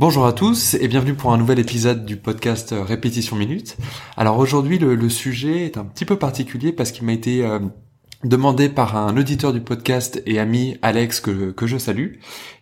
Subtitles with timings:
[0.00, 3.76] Bonjour à tous et bienvenue pour un nouvel épisode du podcast euh, Répétition Minute.
[4.16, 7.58] Alors aujourd'hui le, sujet est un petit peu particulier parce qu'il m'a été euh,
[8.24, 12.14] demandé par un auditeur du podcast et ami Alex que, que je salue.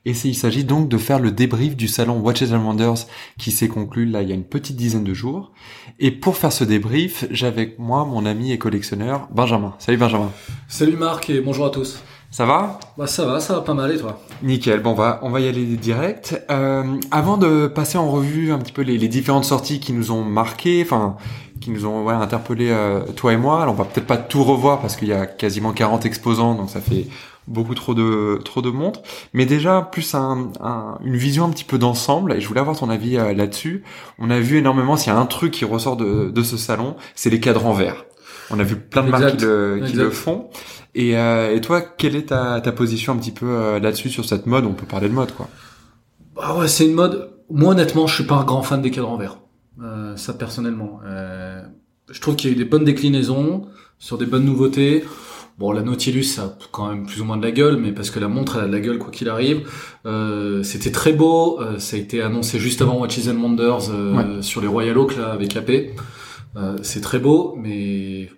[0.05, 3.07] Et il s'agit donc de faire le débrief du salon Watches and Wonders
[3.39, 5.53] qui s'est conclu là il y a une petite dizaine de jours.
[6.01, 9.77] Et pour faire ce débrief, j'ai avec moi mon ami et collectionneur Benjamin.
[9.79, 10.33] Salut Benjamin.
[10.67, 12.03] Salut Marc et bonjour à tous.
[12.31, 14.81] Ça va Bah ça va, ça va pas mal et toi Nickel.
[14.81, 16.41] Bon, on va on va y aller direct.
[16.51, 20.13] Euh, avant de passer en revue un petit peu les, les différentes sorties qui nous
[20.13, 21.17] ont marqué, enfin
[21.61, 23.63] qui nous ont ouais, interpellé euh, toi et moi.
[23.63, 26.71] Alors on va peut-être pas tout revoir parce qu'il y a quasiment 40 exposants, donc
[26.71, 27.07] ça fait
[27.47, 29.01] beaucoup trop de trop de montres.
[29.33, 32.35] Mais déjà plus un, un, une vision un petit peu d'ensemble.
[32.35, 33.83] Et je voulais avoir ton avis euh, là-dessus.
[34.19, 34.97] On a vu énormément.
[34.97, 38.05] S'il y a un truc qui ressort de, de ce salon, c'est les cadrans verts.
[38.51, 40.49] On a vu plein de marques qui le, qui le font.
[40.99, 44.25] Et, euh, et toi, quelle est ta, ta position un petit peu euh, là-dessus sur
[44.25, 44.65] cette mode?
[44.67, 45.49] On peut parler de mode, quoi.
[46.35, 47.31] Bah ouais, c'est une mode.
[47.51, 49.39] Moi, honnêtement, je suis pas un grand fan des cadrans verts.
[49.81, 50.99] Euh, ça, personnellement.
[51.07, 51.63] Euh,
[52.11, 53.69] je trouve qu'il y a eu des bonnes déclinaisons
[54.01, 55.05] sur des bonnes nouveautés.
[55.57, 58.11] Bon, la Nautilus, ça a quand même plus ou moins de la gueule, mais parce
[58.11, 59.69] que la montre, elle a de la gueule quoi qu'il arrive.
[60.05, 61.61] Euh, C'était très beau.
[61.61, 65.17] Euh, ça a été annoncé juste avant Watches and Wonders euh, sur les Royal Oak
[65.17, 65.71] là avec AP.
[66.57, 68.31] Euh, c'est très beau, mais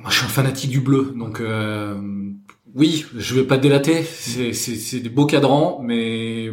[0.00, 1.94] moi, je suis un fanatique du bleu, donc euh,
[2.74, 4.02] oui, je vais pas te délater.
[4.02, 6.46] C'est des beaux cadrans, mais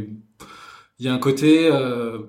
[0.99, 2.19] il y a un côté euh,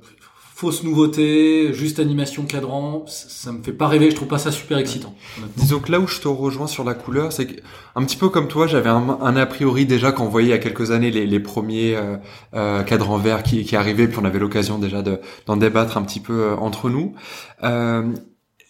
[0.55, 3.05] fausse nouveauté, juste animation cadran.
[3.07, 4.11] Ça, ça, me fait pas rêver.
[4.11, 5.15] Je trouve pas ça super excitant.
[5.57, 7.61] Disons que là où je te rejoins sur la couleur, c'est que
[7.97, 10.59] un petit peu comme toi, j'avais un, a priori déjà quand voyait il y a
[10.59, 12.17] quelques années les, premiers euh,
[12.55, 15.03] euh, cadrans verts qui, qui arrivaient, puis on avait l'occasion déjà
[15.47, 17.15] d'en débattre un petit peu euh, entre nous.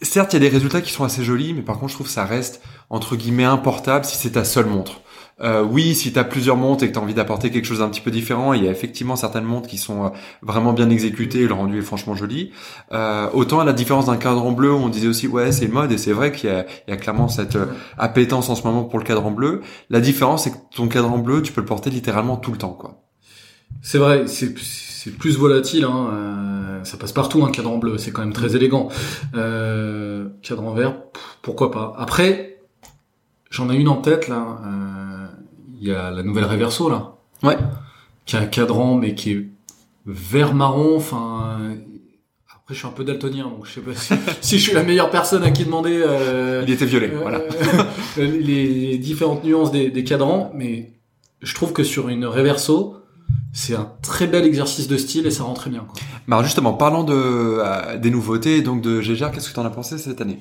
[0.04, 2.06] Certes, il y a des résultats qui sont assez jolis, mais par contre, je trouve
[2.06, 2.60] que ça reste
[2.90, 5.00] entre guillemets importable si c'est ta seule montre.
[5.40, 7.78] Euh, oui, si tu as plusieurs montres et que tu as envie d'apporter quelque chose
[7.78, 10.08] d'un petit peu différent, il y a effectivement certaines montres qui sont euh,
[10.42, 12.52] vraiment bien exécutées et le rendu est franchement joli.
[12.92, 15.98] Euh, autant à la différence d'un cadran bleu, on disait aussi ouais c'est mode et
[15.98, 17.66] c'est vrai qu'il y, y a, clairement cette euh,
[17.98, 19.62] appétence en ce moment pour le cadran bleu.
[19.90, 22.74] La différence c'est que ton cadran bleu, tu peux le porter littéralement tout le temps
[22.74, 23.00] quoi.
[23.82, 24.54] C'est vrai, c'est
[25.10, 25.84] plus volatile.
[25.84, 26.10] Hein.
[26.12, 28.88] Euh, ça passe partout un cadran bleu, c'est quand même très élégant.
[29.34, 30.96] Euh, cadran vert,
[31.42, 31.94] pourquoi pas.
[31.98, 32.58] Après,
[33.50, 34.58] j'en ai une en tête là.
[35.80, 37.16] Il y a la nouvelle Reverso là.
[37.42, 37.58] Ouais.
[38.24, 39.46] Qui a un cadran mais qui est
[40.06, 40.96] vert marron.
[40.96, 41.58] Enfin,
[42.48, 44.82] après je suis un peu daltonien donc je sais pas si, si je suis la
[44.82, 46.02] meilleure personne à qui demander.
[46.02, 47.42] Euh, Il était violet, voilà.
[48.16, 50.92] les différentes nuances des, des cadrans, mais
[51.42, 53.03] je trouve que sur une Reverso
[53.52, 55.86] c'est un très bel exercice de style et ça rend très bien.
[55.88, 55.94] Quoi.
[56.26, 59.70] Bah justement, parlant de euh, des nouveautés, donc de Gégère, qu'est-ce que tu en as
[59.70, 60.40] pensé cette année?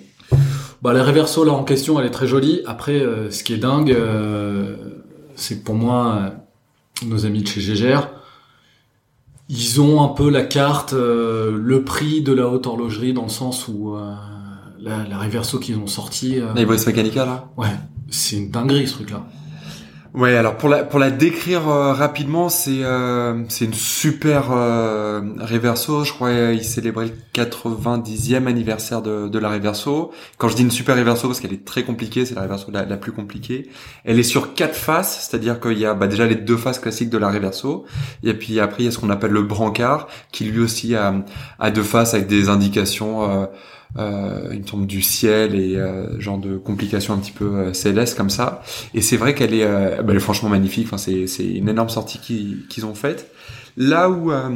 [0.82, 2.62] Bah la Reverso là en question, elle est très jolie.
[2.66, 4.76] Après, euh, ce qui est dingue, euh,
[5.36, 6.32] c'est que pour moi,
[7.06, 8.10] nos amis de chez Gégère,
[9.48, 13.68] ils ont un peu la carte, le prix de la haute horlogerie dans le sens
[13.68, 13.96] où
[14.80, 16.40] la, la Reverso qu'ils ont sorti.
[16.56, 17.50] La Ibris Mechanica là?
[17.58, 17.68] Ouais,
[18.10, 19.24] c'est une dinguerie ce truc-là.
[20.14, 25.22] Ouais, alors pour la pour la décrire euh, rapidement, c'est euh, c'est une super euh,
[25.40, 26.04] Reverso.
[26.04, 30.12] Je crois il célébrait le 90e anniversaire de de la Reverso.
[30.38, 32.86] Quand je dis une super Reverso, parce qu'elle est très compliquée, c'est la Reverso la,
[32.86, 33.70] la, plus compliquée.
[34.06, 37.10] Elle est sur quatre faces, c'est-à-dire qu'il y a bah, déjà les deux faces classiques
[37.10, 37.86] de la Reverso,
[38.24, 41.16] et puis après il y a ce qu'on appelle le brancard, qui lui aussi a,
[41.58, 43.50] a deux faces avec des indications.
[43.98, 48.18] Euh, une tombe du ciel et euh, genre de complications un petit peu euh, célestes
[48.18, 48.64] comme ça.
[48.96, 50.88] Et c'est vrai qu'elle est, euh, bah, elle est franchement magnifique.
[50.88, 53.30] Enfin, c'est c'est une énorme sortie qu'ils qu'ils ont faite.
[53.78, 54.50] Là où euh,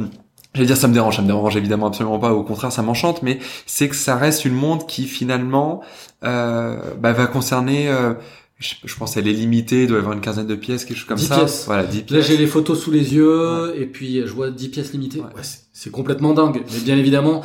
[0.54, 3.22] J'allais dire ça me dérange, ça me dérange évidemment absolument pas, au contraire ça m'enchante,
[3.22, 5.82] mais c'est que ça reste une montre qui finalement
[6.24, 8.14] euh, bah, va concerner euh,
[8.58, 10.96] je, je, pense qu'elle est limitée, il doit y avoir une quinzaine de pièces, quelque
[10.96, 11.36] chose comme 10 ça.
[11.36, 11.64] Pièces.
[11.66, 12.10] Voilà, 10 pièces.
[12.10, 13.82] Là, j'ai les photos sous les yeux, ouais.
[13.82, 15.20] et puis je vois 10 pièces limitées.
[15.20, 15.26] Ouais.
[15.26, 15.42] Ouais,
[15.72, 16.64] c'est complètement dingue.
[16.72, 17.42] Mais bien évidemment,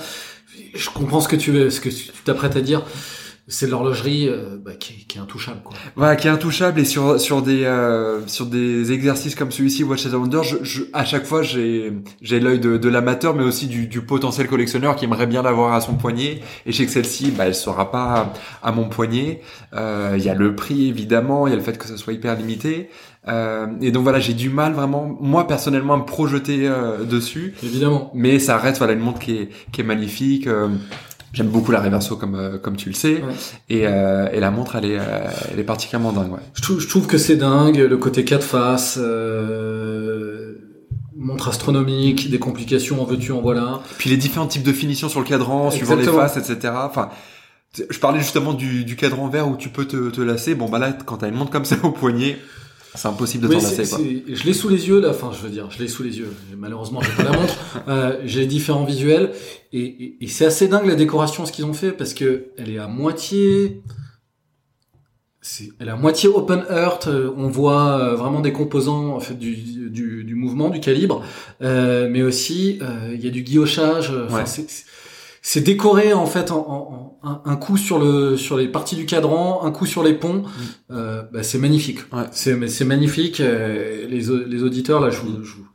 [0.74, 2.84] je comprends ce que tu veux, ce que tu t'apprêtes à dire.
[3.50, 5.60] C'est de l'horlogerie euh, bah, qui, qui, est intouchable.
[5.66, 5.76] Quoi.
[5.98, 10.06] Voilà, qui est intouchable et sur sur des euh, sur des exercices comme celui-ci, Watch
[10.06, 11.92] as Wonder, je, je, à chaque fois j'ai
[12.22, 15.74] j'ai l'œil de, de l'amateur, mais aussi du, du, potentiel collectionneur qui aimerait bien l'avoir
[15.74, 16.40] à son poignet.
[16.66, 19.42] Et je sais que celle-ci, bah, elle sera pas à, à mon poignet.
[19.74, 22.14] Euh, il y a le prix évidemment, il y a le fait que ça soit
[22.14, 22.90] hyper limité.
[23.28, 27.56] Euh, et donc voilà, j'ai du mal vraiment, moi personnellement, à me projeter euh, dessus.
[27.62, 28.10] Évidemment.
[28.14, 30.48] Mais ça reste voilà une montre qui est qui est magnifique
[31.34, 33.34] J'aime beaucoup la Reverso comme euh, comme tu le sais Ouais.
[33.70, 36.40] et, euh, et la montre elle est euh, elle est particulièrement dingue ouais.
[36.54, 40.54] Je trouve, je trouve que c'est dingue, le côté quatre faces, euh,
[41.16, 43.82] montre astronomique, des complications, en veux-tu, en voilà.
[43.98, 46.74] Puis les différents types de finitions sur le cadran, suivant les faces, etc.
[46.86, 47.10] Enfin,
[47.90, 50.54] je parlais justement du, du cadran vert où tu peux te, te lasser.
[50.56, 52.38] Bon bah là, quand t'as une montre comme ça au poignet,
[52.96, 54.00] c'est impossible de t'en lasser quoi.
[54.34, 56.32] je l'ai sous les yeux là, enfin je veux dire, je l'ai sous les yeux.
[56.58, 57.56] Malheureusement, j'ai pas la montre.
[57.90, 59.32] Euh, j'ai différents visuels
[59.74, 62.70] et, et- et c'est assez dingue la décoration ce qu'ils ont fait parce que elle
[62.70, 63.82] est à moitié,
[65.80, 67.08] elle est à moitié open earth.
[67.08, 69.56] euh, On voit euh, vraiment des composants en fait du,
[69.90, 71.24] du, du mouvement, du calibre,
[71.62, 74.12] euh, mais aussi euh, il y a du guillochage.
[74.28, 74.46] enfin, Ouais.
[74.46, 74.86] c'est-
[75.44, 79.06] c'est- décoré en fait en, en- en- un, coup sur le sur les parties du
[79.06, 80.44] cadran, un coup sur les ponts.
[80.92, 82.00] Euh, bah, c'est magnifique.
[82.12, 82.24] Ouais.
[82.32, 83.40] C'est mais c'est magnifique.
[83.40, 85.68] euh, les au- les auditeurs là, je vous, je vous-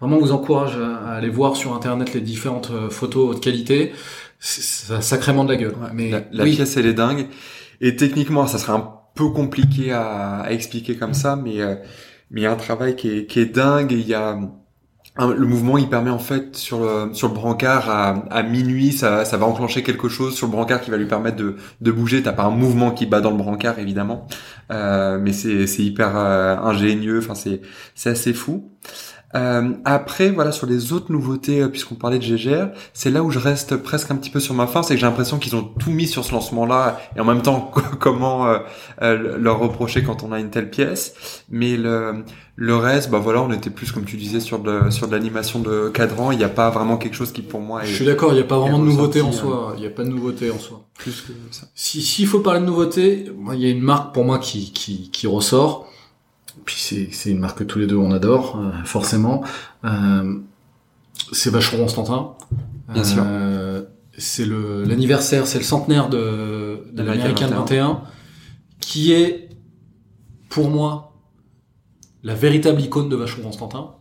[0.00, 3.92] vraiment vous encourage à, à aller voir sur internet les différentes euh, photos haute qualité.
[4.38, 5.72] Ça sacrément de la gueule.
[5.80, 7.26] Ouais, mais la la oui, pièce elle est dingue.
[7.80, 11.76] Et techniquement, ça serait un peu compliqué à, à expliquer comme ça, mais euh,
[12.30, 13.92] mais il y a un travail qui est, qui est dingue.
[13.92, 14.52] Et il y a un-
[15.16, 19.22] le mouvement, il permet en fait sur le sur le brancard à, à minuit, ça,
[19.22, 22.22] va enclencher quelque chose sur le brancard qui va lui permettre de, de bouger.
[22.22, 24.26] T'as pas un mouvement qui bat dans le brancard évidemment,
[24.72, 27.18] euh, mais c'est hyper euh, ingénieux.
[27.18, 28.72] Enfin c'est assez fou.
[29.34, 33.30] Euh, après, voilà, sur les autres nouveautés, euh, puisqu'on parlait de GGR, c'est là où
[33.30, 35.62] je reste presque un petit peu sur ma fin, c'est que j'ai l'impression qu'ils ont
[35.62, 38.58] tout mis sur ce lancement-là, et en même temps, comment euh,
[39.02, 41.42] euh, leur reprocher quand on a une telle pièce.
[41.50, 45.08] Mais le, le reste, bah voilà, on était plus, comme tu disais, sur de, sur
[45.08, 46.30] de l'animation de cadran.
[46.30, 48.32] Il n'y a pas vraiment quelque chose qui, pour moi, est je suis d'accord.
[48.32, 49.74] Il n'y a pas vraiment de nouveauté en soi.
[49.76, 50.84] Il n'y a pas de nouveauté en soi.
[50.96, 51.66] plus que ça.
[51.74, 55.10] Si s'il faut parler de nouveauté, il y a une marque pour moi qui qui,
[55.10, 55.88] qui ressort.
[56.64, 59.42] Puis c'est une marque que tous les deux on adore euh, forcément.
[59.84, 60.38] Euh,
[61.32, 62.34] c'est Vacheron Constantin.
[62.92, 63.22] Bien sûr.
[63.26, 63.82] Euh,
[64.16, 68.02] C'est le l'anniversaire, c'est le centenaire de, de l'American 21,
[68.80, 69.48] qui est
[70.48, 71.12] pour moi
[72.22, 73.96] la véritable icône de Vacheron Constantin.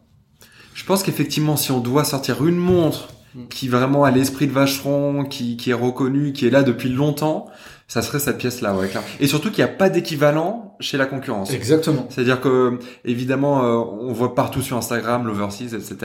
[0.74, 3.48] Je pense qu'effectivement, si on doit sortir une montre Mm.
[3.50, 7.48] qui vraiment a l'esprit de Vacheron, qui, qui est reconnue, qui est là depuis longtemps,
[7.88, 9.04] ça serait cette pièce-là, ouais, clair.
[9.20, 11.52] Et surtout qu'il n'y a pas d'équivalent chez la concurrence.
[11.54, 12.08] Exactement.
[12.10, 15.96] C'est-à-dire que, évidemment, euh, on voit partout sur Instagram l'overseas, etc.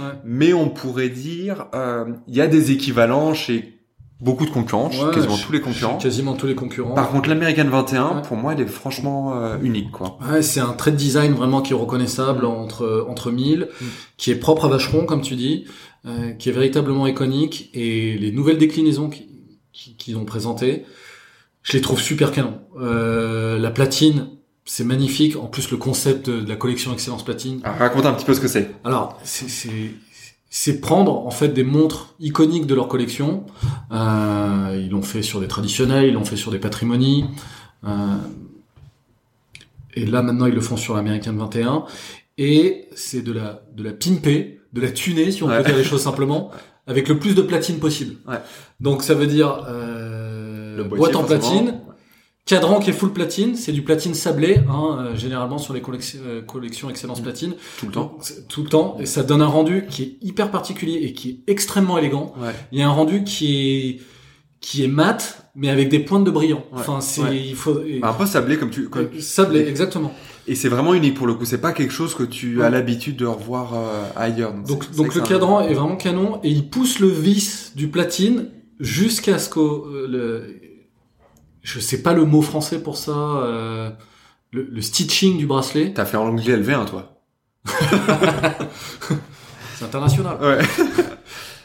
[0.00, 0.06] Ouais.
[0.24, 3.74] Mais on pourrait dire, euh, il y a des équivalents chez
[4.18, 5.98] beaucoup de concurrents, Ouais, quasiment tous les concurrents.
[5.98, 6.94] Quasiment tous les concurrents.
[6.94, 8.22] Par contre, l'American 21, Ouais.
[8.26, 10.16] pour moi, elle est franchement euh, unique, quoi.
[10.30, 13.84] Ouais, c'est un trait de design vraiment qui est reconnaissable entre entre mille, Mm.
[14.16, 15.66] qui est propre à Vacheron comme tu dis,
[16.06, 19.28] euh, qui est véritablement iconique et les nouvelles déclinaisons qui-
[19.74, 20.86] qui- qu'ils ont présentées,
[21.66, 22.60] je les trouve super canon.
[22.80, 24.28] Euh, la platine,
[24.64, 25.34] c'est magnifique.
[25.36, 27.60] En plus, le concept de, la collection Excellence Platine.
[27.64, 28.70] Alors, raconte un petit peu ce que c'est.
[28.84, 29.90] Alors, c'est c'est
[30.48, 33.44] c'est prendre en fait des montres iconiques de leur collection.
[33.90, 37.24] Euh, ils l'ont fait sur des traditionnels, ils l'ont fait sur des patrimonies.
[37.84, 37.88] Euh,
[39.94, 41.84] et là maintenant ils le font sur l'American 21.
[42.38, 45.58] Et c'est de la de la pimper, de la tuner si on Ouais.
[45.58, 46.52] peut dire les choses simplement,
[46.86, 48.14] avec le plus de platine possible.
[48.28, 48.38] Ouais.
[48.78, 50.15] Donc ça veut dire euh,
[50.76, 51.80] Le boîtier, boîte en platine,
[52.44, 56.20] cadran qui est full platine, c'est du platine sablé, hein, euh, généralement sur les collections,
[56.26, 57.54] euh, collections Excellence Platine.
[57.78, 58.12] Tout le temps.
[58.18, 61.30] Donc, tout le temps, et ça donne un rendu qui est hyper particulier et qui
[61.46, 62.34] est extrêmement élégant.
[62.40, 62.52] Ouais.
[62.72, 63.56] Il y a un rendu qui
[63.88, 64.00] est
[64.60, 66.64] qui est mat, mais avec des pointes de brillant.
[66.72, 66.80] Ouais.
[66.80, 70.12] Enfin, c'est il faut et- Un peu sablé, comme tu, comme- euh, sablé, exactement.
[70.48, 71.44] Et c'est vraiment unique pour le coup.
[71.44, 72.64] C'est pas quelque chose que tu Ouais.
[72.64, 74.54] as l'habitude de revoir euh, ailleurs.
[74.54, 78.48] Donc donc c'est le cadran est vraiment canon et il pousse le vis du platine
[78.80, 80.60] jusqu'à ce que euh, le
[81.66, 83.90] je sais pas le mot français pour ça euh,
[84.52, 85.92] le, le stitching du bracelet.
[85.92, 87.20] T'as fait en anglais LV1, toi.
[89.74, 90.38] C'est international.
[90.40, 90.58] Ouais.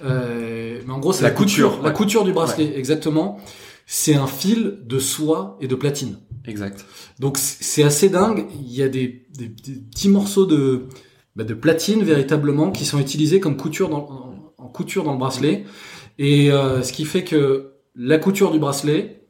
[0.04, 3.40] Euh, mais en gros, c'est La la, couture, couture, la couture du bracelet, exactement.
[3.86, 6.18] C'est un fil de soie et de platine.
[6.46, 6.86] Exact.
[7.20, 8.48] Donc c'est assez dingue.
[8.60, 10.88] Il y a des, des- des petits morceaux de,
[11.36, 15.20] bah, de platine véritablement qui sont utilisés comme couture dans, en, en couture dans le
[15.20, 15.66] bracelet.
[16.18, 19.21] Et euh, ce qui fait que la couture du bracelet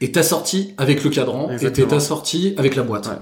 [0.00, 1.88] est assortie avec le cadran et Exactement.
[1.88, 3.06] est assortie avec la boîte.
[3.06, 3.18] Ouais.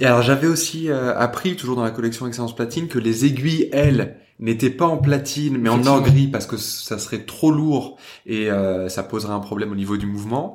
[0.00, 3.68] Et alors j'avais aussi euh, appris, toujours dans la collection Excellence Platine, que les aiguilles,
[3.72, 7.96] elles, n'étaient pas en platine, mais en or gris, parce que ça serait trop lourd
[8.26, 10.54] et euh, ça poserait un problème au niveau du mouvement.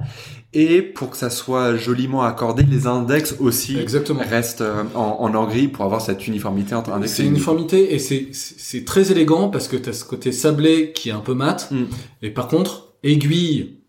[0.53, 4.21] Et pour que ça soit joliment accordé, les index aussi Exactement.
[4.27, 7.31] restent euh, en, en or gris pour avoir cette uniformité entre index C'est et une
[7.31, 11.21] uniformité et c'est très élégant parce que tu as ce côté sablé qui est un
[11.21, 11.69] peu mat.
[11.71, 11.83] Mm.
[12.21, 13.80] Et par contre, aiguille,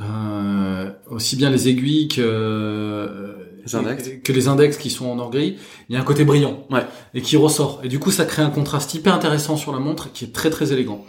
[0.00, 3.34] euh, aussi bien les aiguilles que, euh,
[3.64, 4.08] Les index.
[4.22, 5.56] que les index qui sont en or gris,
[5.88, 6.86] il y a un côté brillant Ouais.
[7.14, 7.80] et qui ressort.
[7.82, 10.50] Et du coup, ça crée un contraste hyper intéressant sur la montre qui est très
[10.50, 11.04] très élégant.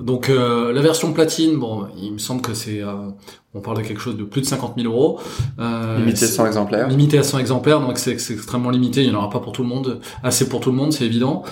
[0.00, 3.08] Donc euh, la version platine, bon, il me semble que c'est, euh,
[3.52, 5.18] on parle de quelque chose de plus de 50 000 euros.
[5.58, 6.88] Euh, limité à 100 exemplaires.
[6.88, 9.02] Limité à 100 exemplaires, donc c'est extrêmement limité.
[9.02, 11.04] Il n'y en aura pas pour tout le monde, assez pour tout le monde, c'est
[11.04, 11.42] évident.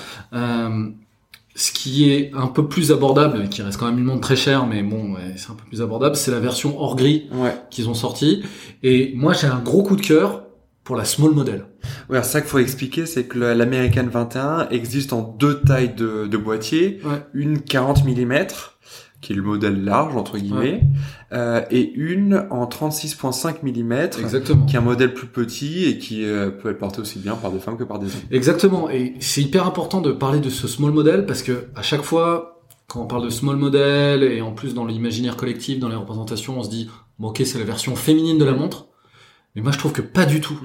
[1.54, 4.66] Ce qui est un peu plus abordable, qui reste quand même une montre très chère,
[4.66, 7.28] mais bon, c'est un peu plus abordable, c'est la version hors gris
[7.70, 8.42] qu'ils ont sorti.
[8.82, 10.44] Et moi, j'ai un gros coup de cœur
[10.82, 11.66] pour la small model.
[12.10, 16.36] Ouais, ça qu'il faut expliquer, c'est que l'American 21 existe en deux tailles de, de
[16.36, 17.00] boîtier,
[17.32, 18.34] une 40 mm
[19.24, 20.82] qui est le modèle large entre guillemets,
[21.32, 24.66] euh, et une en 36.5 mm, Exactement.
[24.66, 27.50] qui est un modèle plus petit et qui euh, peut être porté aussi bien par
[27.50, 28.22] des femmes que par des hommes.
[28.30, 32.02] Exactement, et c'est hyper important de parler de ce small model parce que à chaque
[32.02, 35.96] fois quand on parle de small model et en plus dans l'imaginaire collectif, dans les
[35.96, 38.88] représentations, on se dit bon ok c'est la version féminine de la montre,
[39.56, 40.58] mais moi je trouve que pas du tout.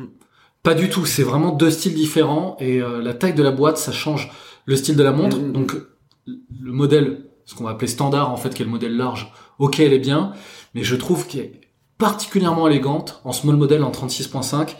[0.62, 3.78] Pas du tout, c'est vraiment deux styles différents et euh, la taille de la boîte
[3.78, 4.30] ça change
[4.66, 5.38] le style de la montre.
[5.38, 5.54] Mm, mm, mm.
[5.54, 5.76] Donc
[6.28, 9.80] le modèle ce qu'on va appeler standard en fait, qui est le modèle large, ok,
[9.80, 10.34] elle est bien,
[10.76, 11.62] mais je trouve qu'elle est
[11.98, 14.76] particulièrement élégante en small model en 36.5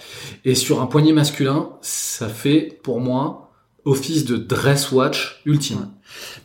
[0.46, 3.52] et sur un poignet masculin, ça fait pour moi
[3.86, 5.90] office de dress watch ultime.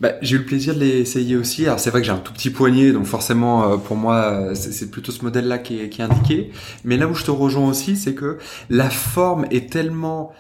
[0.00, 1.66] Bah, j'ai eu le plaisir de l'essayer aussi.
[1.66, 4.90] Alors c'est vrai que j'ai un tout petit poignet, donc forcément euh, pour moi c'est
[4.90, 6.52] plutôt ce modèle-là qui est, qui est indiqué.
[6.85, 8.38] Mais là où je te rejoins aussi, c'est que
[8.71, 10.33] la forme est tellement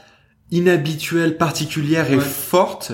[0.50, 2.92] inhabituelle, particulière et forte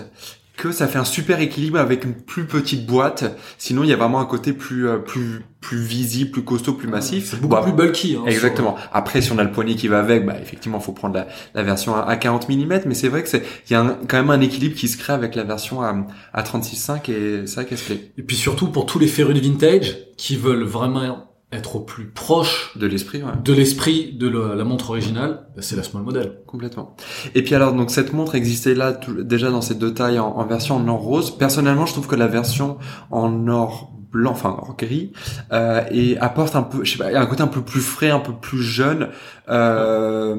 [0.60, 3.24] que ça fait un super équilibre avec une plus petite boîte.
[3.56, 6.86] Sinon, il y a vraiment un côté plus euh, plus plus visible, plus costaud, plus
[6.86, 7.30] massif.
[7.30, 8.18] C'est beaucoup bah, plus bulky.
[8.18, 8.76] Hein, exactement.
[8.92, 11.62] Après, si on a le poignet qui va avec, bah effectivement, faut prendre la, la
[11.62, 12.80] version à 40 mm.
[12.84, 15.14] Mais c'est vrai que c'est il y a quand même un équilibre qui se crée
[15.14, 15.96] avec la version à,
[16.34, 18.12] à 36.5 et qu'elle se fait.
[18.18, 22.06] Et puis surtout pour tous les férus de vintage qui veulent vraiment être au plus
[22.06, 23.32] proche de l'esprit ouais.
[23.42, 26.38] de l'esprit de la, montre originale bah, c'est la small model.
[26.46, 26.96] Complètement.
[27.34, 30.76] Et puis alors donc cette montre existait là déjà dans ces deux tailles en, version
[30.76, 31.36] en or rose.
[31.36, 32.78] Personnellement je trouve que la version
[33.10, 35.12] en or blanc enfin or gris
[35.52, 38.20] euh, et apporte un peu je sais pas un côté un peu plus frais un
[38.20, 39.08] peu plus jeune.
[39.48, 40.36] Euh,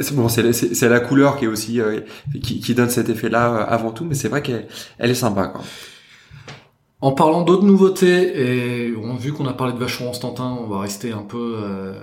[0.00, 2.00] c'est bon c'est c'est la couleur qui est aussi euh,
[2.42, 4.66] qui, qui, donne cet effet là euh, avant tout mais c'est vrai qu'elle
[4.98, 5.62] elle est sympa quoi
[7.00, 10.80] en parlant d'autres nouveautés, et on, vu qu'on a parlé de Vacheron Constantin, on va
[10.80, 11.94] rester un peu euh,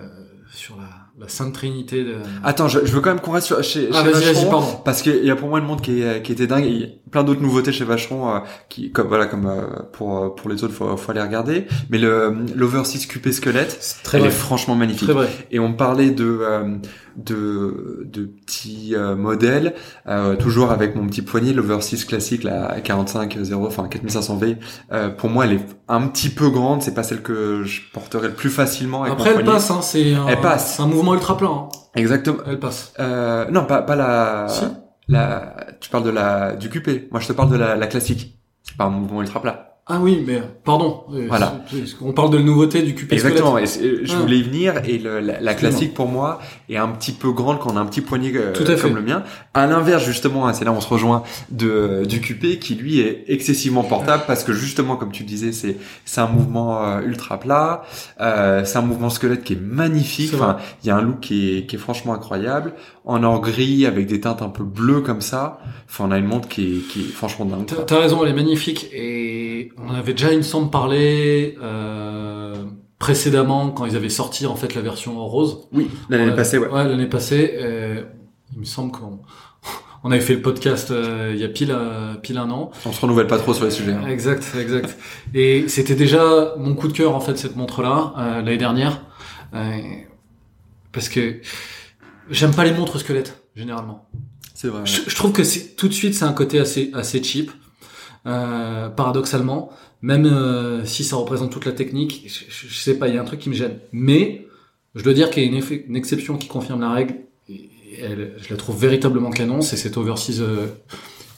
[0.52, 2.04] sur la, la Sainte Trinité.
[2.04, 2.16] De...
[2.44, 5.32] Attends, je, je, veux quand même qu'on reste sur, chez, ah, Vacheron, parce qu'il y
[5.32, 6.90] a pour moi le monde qui, est, qui était dingue.
[7.12, 10.74] Plein d'autres nouveautés chez Vacheron, euh, qui, comme voilà, comme euh, pour pour les autres,
[10.74, 11.66] faut, faut aller regarder.
[11.90, 15.08] Mais le l'Oversize QP squelette, très elle est franchement magnifique.
[15.08, 15.30] Très vrai.
[15.52, 16.80] Et on parlait de
[17.18, 19.74] de, de petits euh, modèles,
[20.08, 24.58] euh, toujours avec mon petit poignet, l'Oversize classique, la 45-0, enfin 4500V.
[24.92, 28.28] Euh, pour moi, elle est un petit peu grande, c'est pas celle que je porterai
[28.28, 29.04] le plus facilement.
[29.04, 30.80] Avec Après, elle passe, hein, c'est un, elle passe.
[30.80, 31.50] un mouvement ultra plein.
[31.50, 31.70] Hein.
[31.96, 32.38] Exactement.
[32.46, 32.94] Elle passe.
[33.00, 34.48] Euh, non, pas, pas la,
[35.08, 37.12] la, tu parles de la, du QP.
[37.12, 38.40] Moi, je te parle de la, la classique.
[38.64, 39.77] C'est pas un mouvement ultra plat.
[39.90, 41.04] Ah oui, mais pardon.
[41.30, 41.64] Voilà.
[42.02, 43.58] On parle de la nouveauté du QP Exactement.
[43.58, 44.20] Et je ah.
[44.20, 44.82] voulais y venir.
[44.86, 47.86] Et le, la, classique pour moi est un petit peu grande quand on a un
[47.86, 49.24] petit poignet euh, comme le mien.
[49.54, 53.24] À l'inverse, justement, c'est là où on se rejoint de du QP qui lui est
[53.30, 57.84] excessivement portable parce que justement, comme tu disais, c'est c'est un mouvement euh, ultra plat.
[58.20, 60.34] Euh, c'est un mouvement squelette qui est magnifique.
[60.34, 62.74] Enfin, il y a un look qui est qui est franchement incroyable.
[63.06, 65.60] En or gris avec des teintes un peu bleues comme ça.
[65.90, 67.66] Enfin, on a une montre qui est qui est franchement dingue.
[67.88, 72.56] T'as raison, elle est magnifique et on avait déjà, il me semble, parlé euh,
[73.00, 75.68] précédemment quand ils avaient sorti en fait la version rose.
[75.72, 76.68] Oui, l'année passée, ouais.
[76.68, 77.56] Ouais, l'année passée.
[77.58, 78.04] Euh,
[78.54, 79.20] il me semble qu'on
[80.04, 82.72] on avait fait le podcast euh, il y a pile euh, pile un an.
[82.86, 83.94] On se renouvelle pas trop sur les sujets.
[83.94, 84.08] Hein.
[84.08, 84.98] Exact, exact.
[85.34, 89.04] Et c'était déjà mon coup de cœur en fait cette montre là euh, l'année dernière
[90.92, 91.42] parce que
[92.30, 94.08] j'aime pas les montres squelettes généralement.
[94.54, 94.82] C'est vrai.
[94.86, 97.52] Je, je, trouve que c'est tout de suite c'est un côté assez assez cheap.
[98.28, 99.70] Euh, paradoxalement,
[100.02, 103.22] même euh, si ça représente toute la technique, je, je, sais pas, il y a
[103.22, 103.80] un truc qui me gêne.
[103.94, 104.48] Mais
[104.96, 107.16] je dois dire qu'il y a une, une, exception qui confirme la règle.
[107.48, 107.70] Et
[108.02, 110.68] elle, je la trouve véritablement canon, c'est cette oversize euh,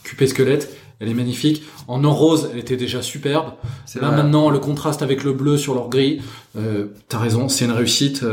[0.02, 0.76] QP squelette.
[0.98, 1.62] Elle est magnifique.
[1.86, 3.52] En or rose, elle était déjà superbe.
[3.94, 6.20] Là maintenant, le contraste avec le bleu sur l'or gris,
[6.58, 8.24] euh, t'as raison, c'est une réussite.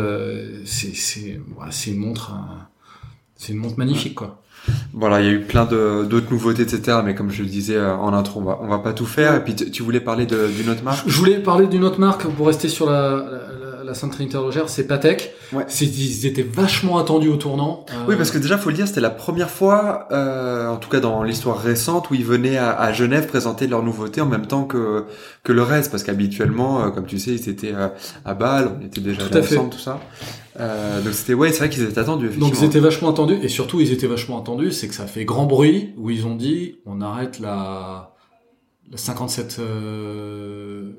[0.66, 2.34] C'est voilà, une montre,
[3.36, 4.42] c'est une montre magnifique quoi.
[4.94, 7.00] Voilà, il y a eu plein d'autres nouveautés, etc.
[7.06, 9.36] Mais comme je le disais euh, en intro, on va, on va pas tout faire.
[9.36, 11.08] Et puis tu voulais parler d'une autre marque?
[11.08, 14.88] Je voulais parler d'une autre marque pour rester sur la, la, la Sainte Trinité c'est
[14.88, 15.34] Patek.
[15.54, 15.66] Ouais.
[15.82, 17.86] Ils étaient vachement attendus au tournant.
[18.08, 21.00] Oui, parce que déjà, faut le dire, c'était la première fois, euh, en tout cas
[21.00, 24.64] dans l'histoire récente, où ils venaient à, à, Genève présenter leurs nouveautés en même temps
[24.64, 25.06] que
[25.44, 27.88] que le reste, parce qu'habituellement, euh, comme tu sais, ils étaient euh,
[28.26, 30.00] à Bâle, on était déjà tout ensemble, tout ça.
[30.60, 32.30] Euh, donc c'était ouais, c'est vrai qu'ils étaient attendus.
[32.38, 35.26] Donc ils étaient vachement attendus et surtout ils étaient vachement attendus, c'est que ça fait
[35.26, 38.16] grand bruit où ils ont dit on arrête la
[38.90, 40.92] la 57 euh,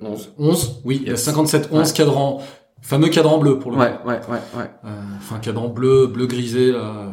[0.00, 0.32] 11.
[0.38, 1.22] 11, oui, Yes.
[1.24, 1.94] 57 11 Ouais.
[1.96, 2.42] cadran,
[2.82, 4.08] fameux cadran bleu pour le Ouais, coup.
[4.08, 4.70] ouais, ouais, ouais.
[4.84, 4.88] Euh,
[5.18, 6.78] enfin cadran bleu, bleu grisé là.
[6.78, 7.10] euh,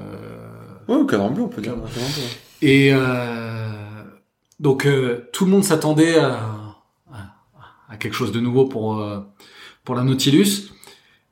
[0.87, 1.73] Ouais, au cadran bleu, on peut dire.
[1.73, 1.87] Cadran.
[1.87, 2.23] cadran bleu.
[2.61, 3.69] Et euh,
[4.59, 4.87] donc
[5.31, 6.39] tout le monde s'attendait à,
[7.99, 9.05] quelque chose de nouveau pour
[9.83, 10.71] pour la Nautilus.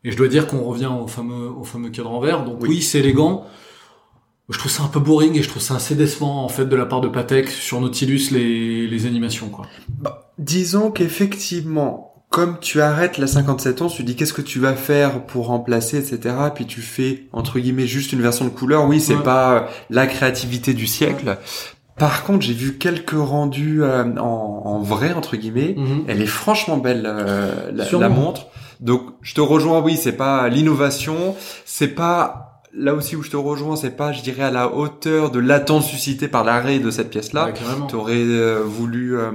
[0.03, 2.43] Et je dois dire qu'on revient au fameux au fameux cadran vert.
[2.45, 2.69] Donc Oui.
[2.69, 3.45] oui, c'est élégant.
[4.49, 6.75] Je trouve ça un peu boring et je trouve ça assez décevant en fait de
[6.75, 9.65] la part de Patek sur Nautilus les les animations quoi.
[9.99, 14.73] Bah, disons qu'effectivement, comme tu arrêtes la 57 11, tu dis qu'est-ce que tu vas
[14.73, 16.35] faire pour remplacer, etc.
[16.55, 18.85] Puis tu fais entre guillemets juste une version de couleur.
[18.87, 19.23] Oui, c'est Ouais.
[19.23, 21.37] pas euh, la créativité du siècle.
[21.97, 25.75] Par contre, j'ai vu quelques rendus euh, en, en vrai entre guillemets.
[26.07, 28.47] Elle est franchement belle euh, la, la montre.
[28.79, 29.81] Donc je te rejoins.
[29.81, 34.21] Oui, c'est pas l'innovation, c'est pas là aussi où je te rejoins, c'est pas, je
[34.21, 37.47] dirais, à la hauteur de l'attente suscitée par l'arrêt de cette pièce-là.
[37.47, 37.87] Ouais, carrément.
[37.87, 39.17] T'aurais euh, voulu.
[39.19, 39.31] Euh,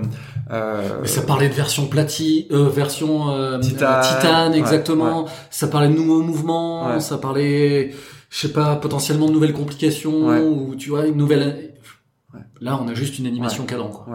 [0.53, 5.27] euh, Mais ça parlait de version plati, euh, version euh, Titane, ouais, exactement.
[5.51, 7.01] Ça parlait de nouveaux mouvements, Ouais.
[7.01, 7.93] ça parlait,
[8.31, 11.73] je sais pas, potentiellement de nouvelles complications ou tu vois une nouvelle.
[12.61, 14.07] Là, on a juste une animation cadran quoi.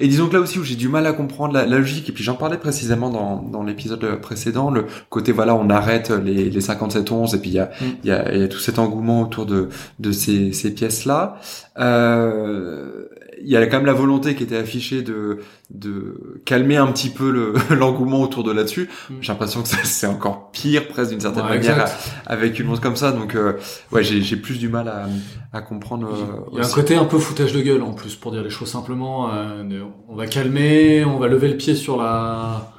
[0.00, 2.12] Et disons que là aussi où j'ai du mal à comprendre la, la logique, et
[2.12, 6.60] puis j'en parlais précisément dans, dans l'épisode précédent, le côté voilà, on arrête les, les
[6.60, 7.84] 57-11, et puis il y a, Mm.
[8.04, 11.36] il y, a, y a tout cet engouement autour de, de ces, ces pièces-là.
[11.78, 13.06] Euh,
[13.42, 15.40] il y a quand même la volonté qui était affichée de,
[15.70, 18.88] de calmer un petit peu le- l'engouement autour de là-dessus.
[19.10, 19.14] Mm.
[19.20, 21.86] J'ai l'impression que c'est encore pire presque d'une certaine Ouais, manière
[22.26, 23.12] avec une montre comme ça.
[23.12, 23.54] Donc euh,
[23.92, 25.06] ouais, j'ai j'ai plus du mal à,
[25.52, 26.06] à comprendre.
[26.08, 26.74] euh, Il y a un aussi.
[26.74, 29.32] côté un peu foutage de gueule en plus pour dire les choses simplement.
[29.32, 29.62] euh,
[30.08, 32.72] on va calmer, on va lever le pied sur la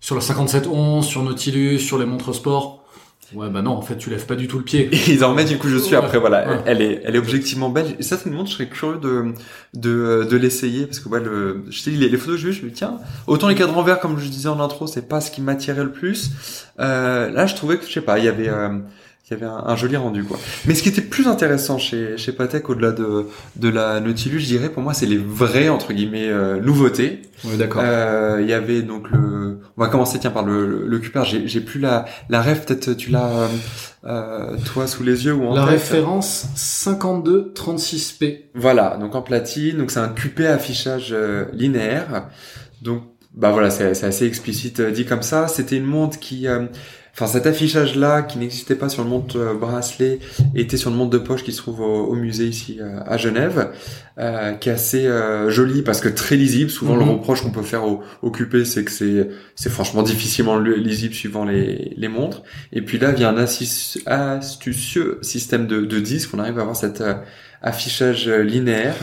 [0.00, 2.79] sur la 5711, sur Nautilus, sur les montres sport.
[3.32, 4.88] Ouais bah non, en fait tu lèves pas du tout le pied.
[4.92, 5.92] Et ils en remettent une couche dessus.
[5.94, 6.62] Ouais, Après, voilà, ouais.
[6.66, 7.94] elle est, elle est objectivement belle.
[7.98, 9.32] Et ça, c'est une montre, je serais curieux de,
[9.74, 12.52] de, de l'essayer parce que ouais, le, je sais, les, les photos que j'ai vues,
[12.54, 15.20] je me dis tiens, autant les cadrans verts, comme je disais en intro, c'est pas
[15.20, 16.30] ce qui m'attirait le plus.
[16.80, 18.78] Euh, là, je trouvais que, je sais pas, il y avait, euh,
[19.30, 20.38] il y avait un, un joli rendu, quoi.
[20.66, 24.46] Mais ce qui était plus intéressant chez, chez Patek, au-delà de, de la Nautilus, je
[24.46, 27.22] dirais, pour moi, c'est les vraies, entre guillemets, euh, nouveautés.
[27.44, 27.80] Ouais d'accord.
[27.84, 29.60] Euh, Il y avait donc le.
[29.76, 31.00] On va commencer tiens par le le, le.
[31.24, 32.64] J'ai j'ai plus la la rêve.
[32.64, 33.48] Peut-être tu l'as euh,
[34.04, 35.70] euh, toi sous les yeux ou en La tête.
[35.70, 38.40] référence 5236P.
[38.54, 38.96] Voilà.
[39.00, 39.78] Donc en platine.
[39.78, 42.26] Donc c'est un QP affichage euh, linéaire.
[42.82, 43.02] Donc
[43.34, 45.48] bah voilà, c'est c'est assez explicite euh, dit comme ça.
[45.48, 46.66] C'était une montre qui euh,
[47.22, 50.20] Enfin, cet affichage-là, qui n'existait pas sur le montre euh, bracelet,
[50.54, 53.18] était sur une montre de poche qui se trouve au, au musée ici euh, à
[53.18, 53.72] Genève,
[54.18, 56.70] euh, qui est assez euh, jolie parce que très lisible.
[56.70, 57.10] Souvent, le Mhm.
[57.10, 61.44] reproche qu'on peut faire au, au QP, c'est que c'est c'est franchement difficilement lisible suivant
[61.44, 62.42] les, les montres.
[62.72, 63.36] Et puis là, vient un
[64.06, 66.30] astucieux système de, de disques.
[66.32, 67.14] On arrive à avoir cet euh,
[67.62, 68.94] affichage linéaire.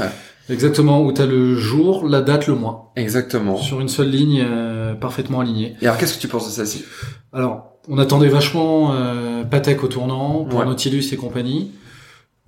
[0.50, 2.94] Exactement, où t'as le jour, la date, le mois.
[2.96, 3.58] Exactement.
[3.58, 5.76] Sur une seule ligne euh, parfaitement alignée.
[5.82, 6.86] Et alors, qu'est-ce que tu penses de ça ci
[7.34, 10.66] Alors, on attendait vachement euh, Patek au tournant, pour Ouais.
[10.66, 11.72] Nautilus et compagnie.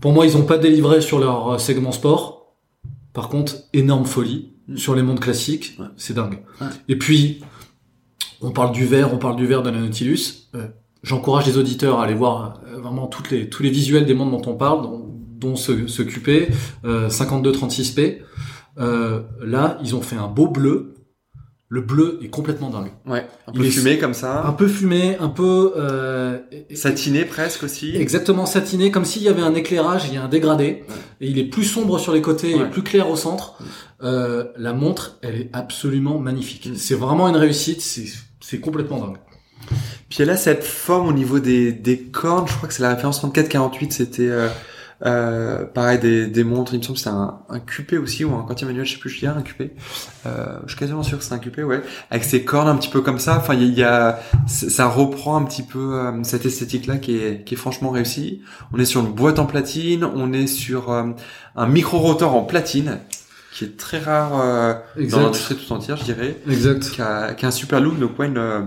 [0.01, 2.55] Pour moi, ils ont pas délivré sur leur euh, segment sport.
[3.13, 4.77] Par contre, énorme folie Mm.
[4.77, 5.87] sur les mondes classiques, Ouais.
[5.97, 6.43] c'est dingue.
[6.61, 6.67] Ouais.
[6.89, 7.41] Et puis,
[8.41, 10.49] on parle du verre, on parle du verre de la Nautilus.
[10.55, 10.67] Euh,
[11.01, 14.31] J'encourage les auditeurs à aller voir euh, vraiment toutes les, tous les visuels des mondes
[14.31, 15.05] dont on parle, dont,
[15.39, 16.51] dont ce, ce QP,
[16.85, 18.19] euh, 5236P.
[18.79, 20.95] Euh, là, ils ont fait un beau bleu.
[21.71, 22.89] Le bleu est complètement dingue.
[23.05, 23.27] Ouais.
[23.47, 24.43] Un Il peu est- fumé comme ça.
[24.43, 26.39] Un peu fumé, un peu euh,
[26.73, 27.95] Satiné presque aussi.
[27.95, 30.95] exactement satiné, comme s'il y avait un éclairage, il y a un dégradé, Ouais.
[31.21, 32.63] et il est plus sombre sur les côtés Ouais.
[32.65, 33.53] et plus clair au centre.
[34.01, 36.69] Euh, la montre, elle est absolument magnifique.
[36.75, 38.05] C'est vraiment une réussite, c'est
[38.41, 39.17] c'est complètement dingue.
[40.09, 42.95] Puis elle a cette forme au niveau des, des cornes, je crois que c'est la
[42.95, 44.47] référence 34-48, c'était euh,
[45.05, 48.35] euh, pareil des, des montres, il me semble que c'est un, un QP aussi, ou
[48.35, 49.71] un quantième manuel, je sais plus, je dirais un QP.
[50.25, 51.81] Euh, je suis quasiment sûr que c'est un QP, ouais.
[52.11, 54.19] Avec ses cornes un petit peu comme ça, enfin il y a, il y a-
[54.47, 58.41] ça reprend un petit peu euh, cette esthétique-là qui est, qui est franchement réussie.
[58.73, 61.03] On est sur une boîte en platine, on est sur euh,
[61.55, 62.99] un micro-rotor en platine,
[63.53, 64.73] qui est très rare euh,
[65.09, 66.89] dans l'industrie tout entière, je dirais Exact.
[66.91, 68.59] qui a, qui a un super look, donc ouais, une, euh,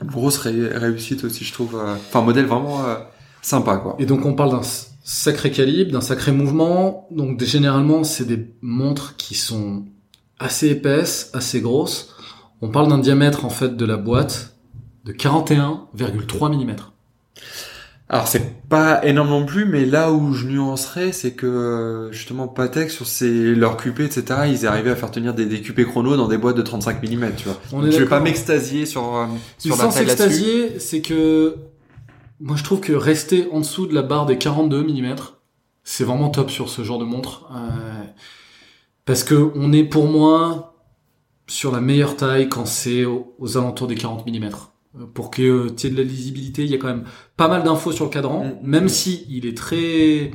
[0.00, 1.76] une grosse ré- réussite aussi, je trouve.
[1.76, 2.94] euh, Enfin, modèle vraiment euh,
[3.42, 3.96] sympa, quoi.
[3.98, 4.62] Et donc on parle d'un
[5.08, 7.08] sacré calibre, d'un sacré mouvement.
[7.10, 9.86] Donc généralement c'est des montres qui sont
[10.38, 12.14] assez épaisses, assez grosses.
[12.60, 14.54] On parle d'un diamètre en fait de la boîte
[15.06, 16.76] de 41,3 mm.
[18.10, 22.90] Alors, c'est pas énorme non plus, mais là où je nuancerais, c'est que justement Patek
[22.90, 26.26] sur ses leurs QP, etc., ils arrivaient à faire tenir des, des QP chrono dans
[26.26, 27.60] des boîtes de 35 mm, tu vois.
[27.70, 29.26] On Donc, je vais pas m'extasier sur euh,
[29.58, 30.06] sur la taille là-dessus.
[30.06, 31.56] s'extasier, c'est que
[32.40, 35.16] moi je trouve que rester en dessous de la barre des 42 mm,
[35.84, 37.48] c'est vraiment top sur ce genre de montre.
[37.54, 38.04] Euh,
[39.04, 40.74] Parce que on est pour moi
[41.46, 44.50] sur la meilleure taille quand c'est aux, aux alentours des 40 mm.
[44.98, 47.04] Euh, Pour que tu aies de la lisibilité, il y a quand même
[47.36, 48.52] pas mal d'infos sur le cadran, Mm.
[48.66, 50.30] même si il est très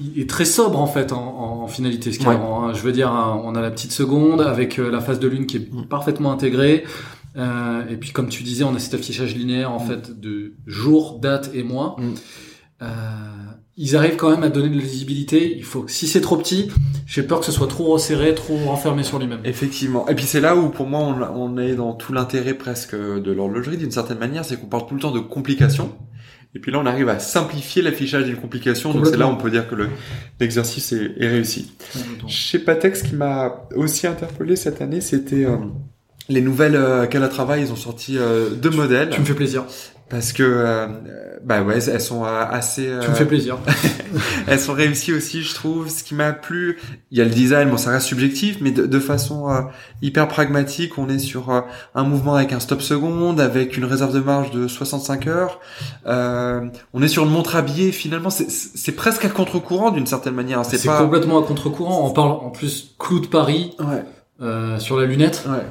[0.00, 2.64] il est très sobre en fait en, en finalité ce cadran.
[2.68, 2.74] hein.
[2.74, 5.46] Je veux dire, hein, on a la petite seconde avec euh, la phase de lune
[5.46, 5.86] qui est Mm.
[5.88, 6.84] parfaitement intégrée.
[7.36, 9.86] Euh, et puis comme tu disais, on a cet affichage linéaire en Mm.
[9.88, 11.96] fait de jour, date et mois.
[11.98, 12.14] Mm.
[12.82, 12.86] Euh,
[13.76, 15.56] ils arrivent quand même à donner de la lisibilité.
[15.56, 16.68] Il faut, si c'est trop petit,
[17.06, 19.40] j'ai peur que ce soit trop resserré, trop renfermé sur lui-même.
[19.44, 20.08] Effectivement.
[20.08, 23.30] Et puis c'est là où pour moi on, on est dans tout l'intérêt presque de
[23.32, 25.92] l'horlogerie d'une certaine manière, c'est qu'on parle tout le temps de complications.
[26.54, 29.36] Et puis là on arrive à simplifier l'affichage d'une complication, donc c'est là où on
[29.36, 29.90] peut dire que le-
[30.40, 31.70] l'exercice est, est réussi.
[32.26, 35.56] Chez Patex, ce qui m'a aussi interpellé cette année, c'était euh,
[36.28, 37.58] les nouvelles euh, Calatrava.
[37.58, 39.64] Ils ont sorti euh, deux modèles Tu me fais plaisir.
[40.08, 40.86] parce que euh,
[41.44, 42.86] bah ouais, elles sont euh, assez.
[42.88, 43.58] euh, Tu me fais plaisir.
[44.46, 45.88] elles sont réussies aussi, je trouve.
[45.88, 46.78] Ce qui m'a plu,
[47.10, 49.60] il y a le design, bon, ça reste subjectif, mais de, de façon euh,
[50.02, 51.60] hyper pragmatique, on est sur euh,
[51.94, 55.60] un mouvement avec un stop seconde, avec une réserve de marge de 65 heures.
[56.06, 56.62] Euh,
[56.92, 57.92] on est sur une montre habillée.
[57.92, 60.64] Finalement, c'est- presque à contre-courant d'une certaine manière.
[60.64, 60.98] C'est C'est pas.
[60.98, 62.04] complètement à contre-courant.
[62.06, 64.02] On parle en plus clou de Paris Ouais,
[64.42, 65.44] euh, sur la lunette.
[65.48, 65.64] ouais.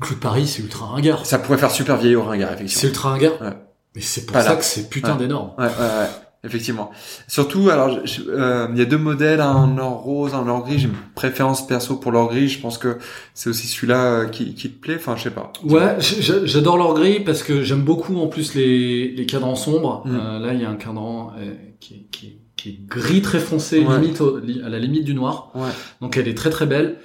[0.00, 1.26] Clou de Paris, c'est ultra ringard.
[1.26, 2.88] Ça pourrait faire super vieil au ringard, C'est effectivement.
[2.88, 3.40] ultra ringard.
[3.40, 3.56] Ouais.
[3.96, 4.50] Mais c'est pour Voilà.
[4.50, 5.18] ça que c'est putain Ouais.
[5.18, 5.50] d'énorme.
[5.58, 6.06] Ouais, ouais, ouais.
[6.42, 6.90] Effectivement.
[7.28, 10.64] Surtout, alors, euh, il y a deux modèles, un en or rose, un en or
[10.64, 10.78] gris.
[10.78, 12.48] J'ai une préférence perso pour l'or gris.
[12.48, 12.96] Je pense que
[13.34, 14.96] c'est aussi celui-là euh, qui, qui te plaît.
[14.96, 15.52] Enfin, je sais pas.
[15.64, 20.02] Ouais, j'adore leur gris parce que j'aime beaucoup en plus les, les cadrans sombres.
[20.06, 20.16] Mm.
[20.18, 23.20] Euh, là, il y a un cadran euh, qui, est, qui, est, qui est gris
[23.20, 23.98] très foncé, Ouais.
[24.00, 25.50] limite au- à la limite du noir.
[25.54, 25.68] Ouais.
[26.00, 26.96] Donc elle est très très belle.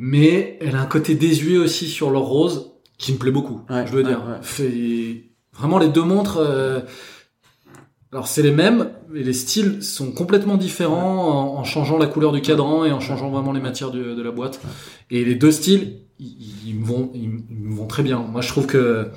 [0.00, 3.62] Mais elle a un côté désuet aussi sur leur rose qui me plaît beaucoup.
[3.68, 4.22] Ouais, je veux dire.
[4.26, 4.38] ouais.
[4.42, 6.36] Fait- Vraiment les deux montres.
[6.38, 6.80] euh,
[8.12, 12.30] Alors c'est les mêmes, mais les styles sont complètement différents en, en changeant la couleur
[12.32, 14.60] du cadran et en changeant vraiment les matières de la boîte.
[15.10, 18.18] Et les deux styles, ils, ils me vont, ils me vont très bien.
[18.20, 19.08] Moi, je trouve que,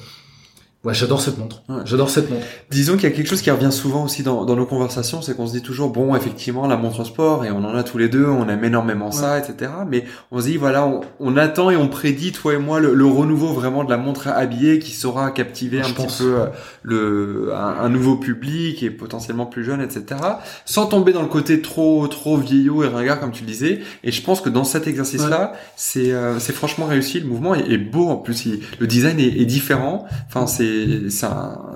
[0.83, 1.61] ouais, j'adore cette montre.
[1.69, 1.81] Ouais.
[1.85, 2.45] J'adore cette montre.
[2.69, 5.35] Disons qu'il y a quelque chose qui revient souvent aussi dans, dans nos conversations, c'est
[5.35, 8.09] qu'on se dit toujours, bon, effectivement, la montre sport, et on en a tous les
[8.09, 9.71] deux, on aime énormément ça, etc.
[9.87, 12.93] Mais on se dit, voilà, on, on attend et on prédit, toi et moi, le,
[12.93, 16.17] le renouveau vraiment de la montre habillée qui saura captiver Je un pense.
[16.17, 16.45] petit peu euh,
[16.83, 20.19] le, un, un nouveau public et potentiellement plus jeune, etc.
[20.65, 23.81] Sans tomber dans le côté trop, trop vieillot et ringard, comme tu le disais.
[24.03, 27.19] Et je pense que dans cet exercice-là, c'est, euh, c'est franchement réussi.
[27.19, 30.05] Le mouvement est, est beau, en plus, il- le design est, est différent.
[30.27, 30.70] Enfin, c'est,
[31.09, 31.25] c'est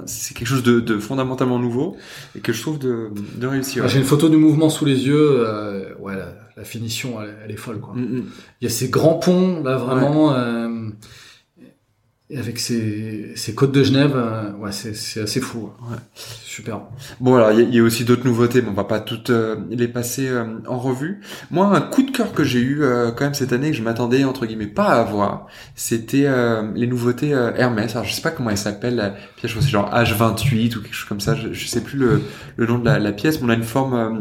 [0.05, 1.97] c'est quelque chose de, de fondamentalement nouveau
[2.35, 3.87] et que je trouve de, de réussir.
[3.87, 5.45] J'ai une photo du mouvement sous les yeux.
[5.45, 7.93] euh, ouais, la, la finition, elle, elle est folle, quoi.
[7.95, 8.23] Mm, mm.
[8.61, 10.69] Il y a ces grands ponts, là, vraiment, euh,
[12.35, 14.13] avec ces, ces côtes de Genève.
[14.15, 15.69] euh, ouais, c'est, c'est assez fou.
[15.89, 15.97] Ouais.
[16.15, 16.81] C'est super.
[17.19, 19.57] Bon, alors il y, y a aussi d'autres nouveautés, mais on va pas toutes euh,
[19.69, 21.21] les passer euh, en revue.
[21.51, 23.83] Moi, un coup de cœur que j'ai eu euh, quand même cette année que je
[23.83, 27.91] m'attendais entre guillemets pas à avoir, c'était euh, les nouveautés euh, Hermès.
[27.95, 30.77] Alors je sais pas comment elle s'appelle la pièce, je crois que c'est genre H28
[30.77, 31.35] ou quelque chose comme ça.
[31.35, 32.23] Je, je sais plus le,
[32.57, 34.19] le nom de la, la pièce, mais on a une forme euh,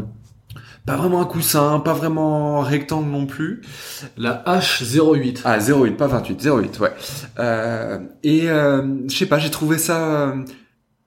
[0.87, 3.63] pas vraiment un coussin, pas vraiment rectangle non plus.
[4.17, 5.41] La H08.
[5.45, 6.93] Ah 08, pas 28, 08, ouais.
[7.39, 9.99] Euh, et euh, je sais pas, j'ai trouvé ça.
[10.29, 10.45] euh,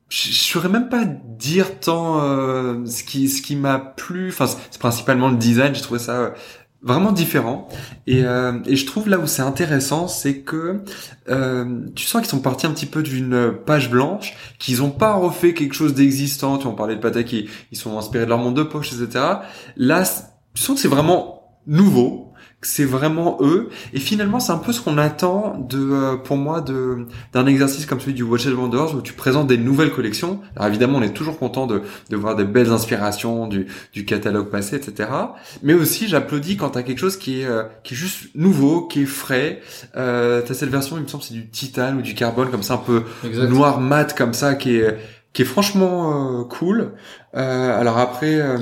[0.10, 4.30] je saurais même pas dire tant euh, ce qui ce qui m'a plu.
[4.30, 5.76] Enfin, c'est- c'est principalement le design.
[5.76, 6.30] J'ai trouvé ça euh,
[6.88, 7.68] vraiment différent.
[8.08, 10.82] Et, euh, et je trouve là où c'est intéressant, c'est que
[11.30, 15.14] euh, tu sens qu'ils sont partis un petit peu d'une page blanche, qu'ils ont pas
[15.14, 16.58] refait quelque chose d'existant.
[16.58, 17.34] Tu vois, on parlait de Patek,
[17.72, 19.24] ils, sont inspirés de leur monde de poche, etc.
[19.76, 20.04] Là,
[20.54, 22.27] tu sens que c'est vraiment nouveau
[22.68, 23.70] c'est vraiment eux.
[23.94, 27.86] Et finalement c'est un peu ce qu'on attend de euh, pour moi de d'un exercice
[27.86, 30.42] comme celui du Watches Wonders où tu présentes des nouvelles collections.
[30.56, 34.50] Alors évidemment on est toujours content de de voir des belles inspirations du du catalogue
[34.50, 35.10] passé etc
[35.64, 39.04] mais aussi j'applaudis quand t'as quelque chose qui est euh, qui est juste nouveau qui
[39.04, 39.62] est frais.
[39.96, 42.76] Euh, t'as cette version il me semble c'est du titane ou du carbone comme ça
[42.76, 43.04] un peu
[43.48, 44.98] noir mat comme ça qui est
[45.34, 46.94] qui est franchement euh, cool.
[47.36, 48.58] Euh, alors après euh,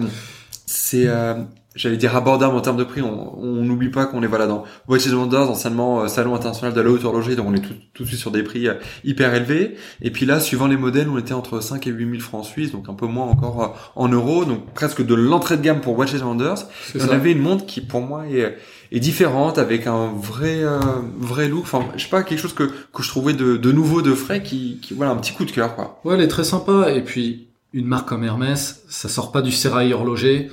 [0.65, 1.35] c'est euh,
[1.75, 3.01] j'allais dire abordable en termes de prix.
[3.01, 6.81] On n'oublie pas qu'on est voilà dans Watches and Wonders, anciennement euh, salon international de
[6.81, 9.33] la haute horlogerie, donc on est tout, tout de suite sur des prix euh, hyper
[9.33, 9.75] élevés.
[10.01, 12.71] Et puis là, suivant les modèles, on était entre 5 et 8 000 francs suisses,
[12.71, 15.97] donc un peu moins encore euh, en euros, donc presque de l'entrée de gamme pour
[15.97, 16.67] Watches and Wonders.
[16.95, 18.57] On avait une montre qui pour moi est,
[18.91, 20.79] est différente avec un vrai euh,
[21.17, 21.63] vrai look.
[21.63, 24.41] Enfin, je sais pas quelque chose que que je trouvais de, de nouveau, de frais,
[24.41, 25.99] qui, qui voilà un petit coup de cœur quoi.
[26.05, 26.91] Ouais, elle est très sympa.
[26.91, 30.49] Et puis, une marque comme Hermès, ça sort pas du sérail horloger.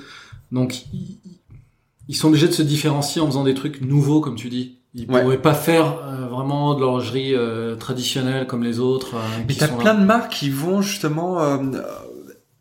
[0.52, 0.84] Donc,
[2.08, 4.78] ils, sont obligés de se différencier en faisant des trucs nouveaux, comme tu dis.
[4.94, 5.22] Ils Ouais.
[5.22, 9.14] pourraient pas faire euh, vraiment de l'horlogerie euh, traditionnelle comme les autres.
[9.16, 9.72] euh, Mais t'as là.
[9.72, 11.56] plein de marques qui vont justement euh,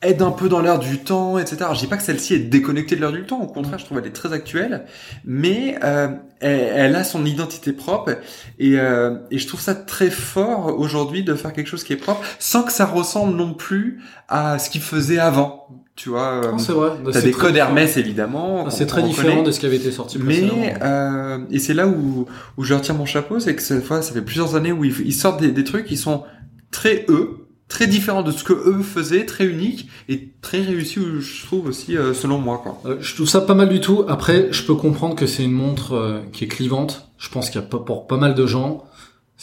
[0.02, 1.58] aide un peu dans l'air du temps, etc.
[1.64, 3.84] Alors, je dis pas que celle-ci est déconnectée de l'air du temps, au contraire, je
[3.86, 4.86] trouve elle est très actuelle,
[5.26, 6.08] mais euh,
[6.40, 8.12] elle, elle, a son identité propre
[8.58, 11.98] et, euh, et je trouve ça très fort aujourd'hui de faire quelque chose qui est
[11.98, 15.68] propre sans que ça ressemble non plus à ce qu'il faisait avant.
[15.96, 16.92] Tu vois, Non, c'est vrai.
[17.06, 17.68] t'as C'est des codes différent.
[17.70, 18.70] Hermès évidemment.
[18.70, 19.44] C'est on- très différent connaît.
[19.44, 20.18] de ce qui avait été sorti.
[20.20, 22.26] Mais euh, et c'est là où
[22.58, 24.96] où je retire mon chapeau, c'est que cette fois, ça fait plusieurs années où ils,
[25.06, 26.24] ils sortent des, des trucs qui sont
[26.72, 31.46] très eux, très différents de ce que eux faisaient, très uniques et très réussis, je
[31.46, 32.82] trouve aussi euh, selon moi quoi.
[32.86, 34.04] Euh, je trouve ça pas mal du tout.
[34.08, 37.12] Après, je peux comprendre que c'est une montre euh, qui est clivante.
[37.18, 38.86] Je pense qu'il y a pas pour pas mal de gens,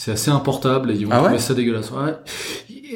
[0.00, 1.90] c'est assez importable et ils vont Ah ouais trouver ça dégueulasse.
[1.90, 2.14] Ouais.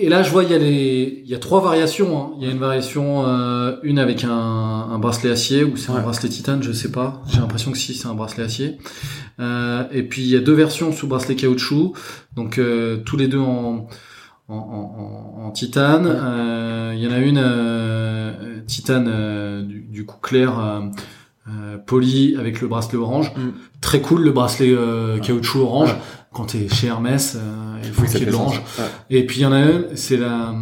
[0.00, 2.16] Et là, je vois il y a les, il y a trois variations.
[2.16, 2.30] hein.
[2.38, 6.00] Il y a une variation, euh, une avec un, un bracelet acier ou c'est un
[6.00, 7.20] bracelet titane, je sais pas.
[7.26, 8.78] J'ai l'impression que si c'est un bracelet acier.
[9.40, 11.92] Euh, et puis il y a deux versions sous bracelet caoutchouc,
[12.36, 13.88] donc euh, tous les deux en
[14.48, 16.06] en, en, titane.
[16.94, 20.52] Il y en a une titane du, du coup clair.
[21.86, 23.32] poli avec le bracelet orange.
[23.34, 23.48] Mm.
[23.80, 24.76] Très cool le bracelet
[25.20, 25.96] caoutchouc orange.
[26.32, 28.58] Quand t'es chez Hermès, euh, il faut Oui, qu'il y ait de l'orange.
[28.78, 28.84] Ouais.
[29.10, 30.54] Et puis il y en a une, c'est la,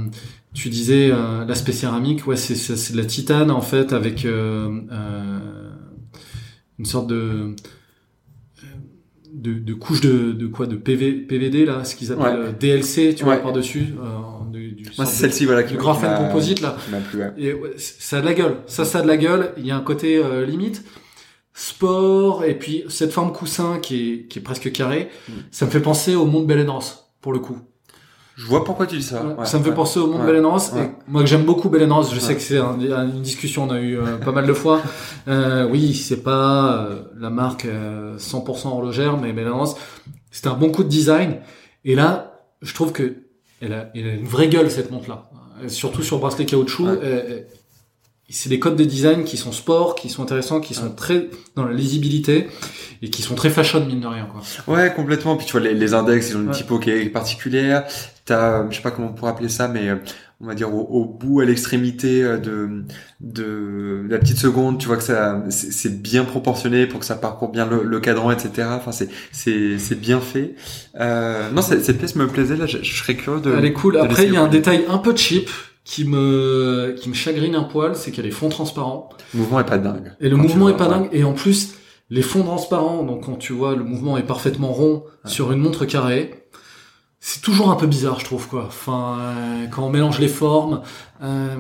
[0.53, 4.81] tu disais euh, l'aspect céramique, ouais, c'est c'est de la titane en fait avec euh,
[4.91, 5.71] euh,
[6.79, 7.55] une sorte de
[9.33, 12.47] de, de couche de, de quoi de PV, PVD là, ce qu'ils appellent Ouais.
[12.49, 13.43] euh, DLC, tu vois Ouais.
[13.43, 16.77] par dessus, euh, du, du Moi c'est celle-ci voilà qui graphène composite là.
[16.85, 17.21] qui m'a plu.
[17.21, 17.31] ouais.
[17.39, 18.57] Et ouais, c- ça a de la gueule.
[18.67, 19.53] Ça, ça a de la gueule.
[19.57, 20.85] Il y a un côté euh, limite
[21.55, 25.09] sport et puis cette forme coussin qui est qui est presque carrée.
[25.29, 25.33] Mm.
[25.51, 27.59] Ça me fait penser au monde Ross pour le coup.
[28.37, 29.23] Je vois pourquoi tu dis ça.
[29.23, 30.23] Ouais, ça me fait penser au monde
[30.73, 30.85] Ouais.
[30.85, 33.79] Et moi que j'aime beaucoup Ross, je sais que c'est un- une discussion on a
[33.81, 34.81] eu euh, pas mal de fois.
[35.29, 39.75] Euh, oui, c'est pas euh, la marque euh, 100% horlogère, mais Ross,
[40.31, 41.37] c'est un bon coup de design.
[41.85, 43.17] Et là, je trouve que
[43.61, 45.29] elle a, elle a une vraie gueule cette montre là.
[45.69, 46.87] Surtout sur bracelet caoutchouc.
[48.31, 51.65] C'est des codes de design qui sont sport, qui sont intéressants, qui sont très dans
[51.65, 52.49] la lisibilité
[53.03, 54.41] et qui sont très fashion mine de rien quoi.
[54.75, 55.37] Ouais, complètement.
[55.37, 56.55] Puis tu vois, les, les index, ils ont une Ouais.
[56.55, 57.85] typo qui est particulière.
[58.25, 59.97] T'as, euh, je sais pas comment on pourrait appeler ça, mais euh,
[60.41, 62.85] on va dire au, au bout, à l'extrémité euh, de,
[63.21, 67.17] de la petite seconde, tu vois que ça, c'est c'est bien proportionné pour que ça
[67.17, 68.69] parcourt bien le, le cadran, etc.
[68.71, 70.55] Enfin, c'est, c'est, c'est bien fait.
[71.01, 72.57] Euh, non, cette, cette pièce me plaisait.
[72.57, 73.53] Là, je, je serais curieux de.
[73.57, 73.97] Elle est cool.
[73.99, 75.49] Après, il y a un détail un peu cheap
[75.85, 79.09] qui me qui me chagrine un poil, c'est qu'il y a des fonds transparents.
[79.35, 80.13] Le mouvement est pas dingue.
[80.21, 81.09] Et le mouvement est pas dingue.
[81.13, 81.75] Et en plus,
[82.11, 85.85] les fonds transparents, donc quand tu vois le mouvement est parfaitement rond sur une montre
[85.85, 86.49] carrée,
[87.21, 88.65] c'est toujours un peu bizarre, je trouve quoi.
[88.67, 90.83] Enfin, euh, quand on mélange les formes,
[91.23, 91.57] euh,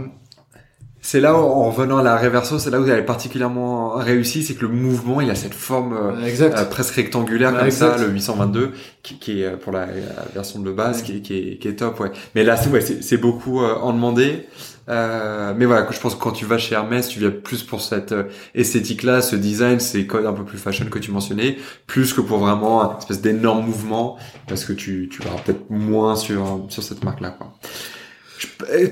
[1.02, 4.54] C'est là, en revenant à la reverso, c'est là où elle est particulièrement réussie, c'est
[4.54, 6.58] que le mouvement, il a cette forme euh, exact.
[6.58, 7.96] euh, presque rectangulaire comme exact.
[7.98, 9.86] ça, le 822, qui, qui est euh, pour la,
[10.34, 12.12] version de base, qui, est- qui, est, qui est top, ouais.
[12.34, 14.46] Mais là, c'est ouais, beaucoup euh, en demander.
[14.90, 17.80] Euh, mais voilà, je pense que quand tu vas chez Hermès, tu viens plus pour
[17.80, 22.12] cette euh, esthétique-là, ce design, ces codes un peu plus fashion que tu mentionnais, plus
[22.12, 26.66] que pour vraiment un espèce d'énorme mouvement, parce que tu, tu verras peut-être moins sur,
[26.68, 27.52] sur cette marque-là, quoi.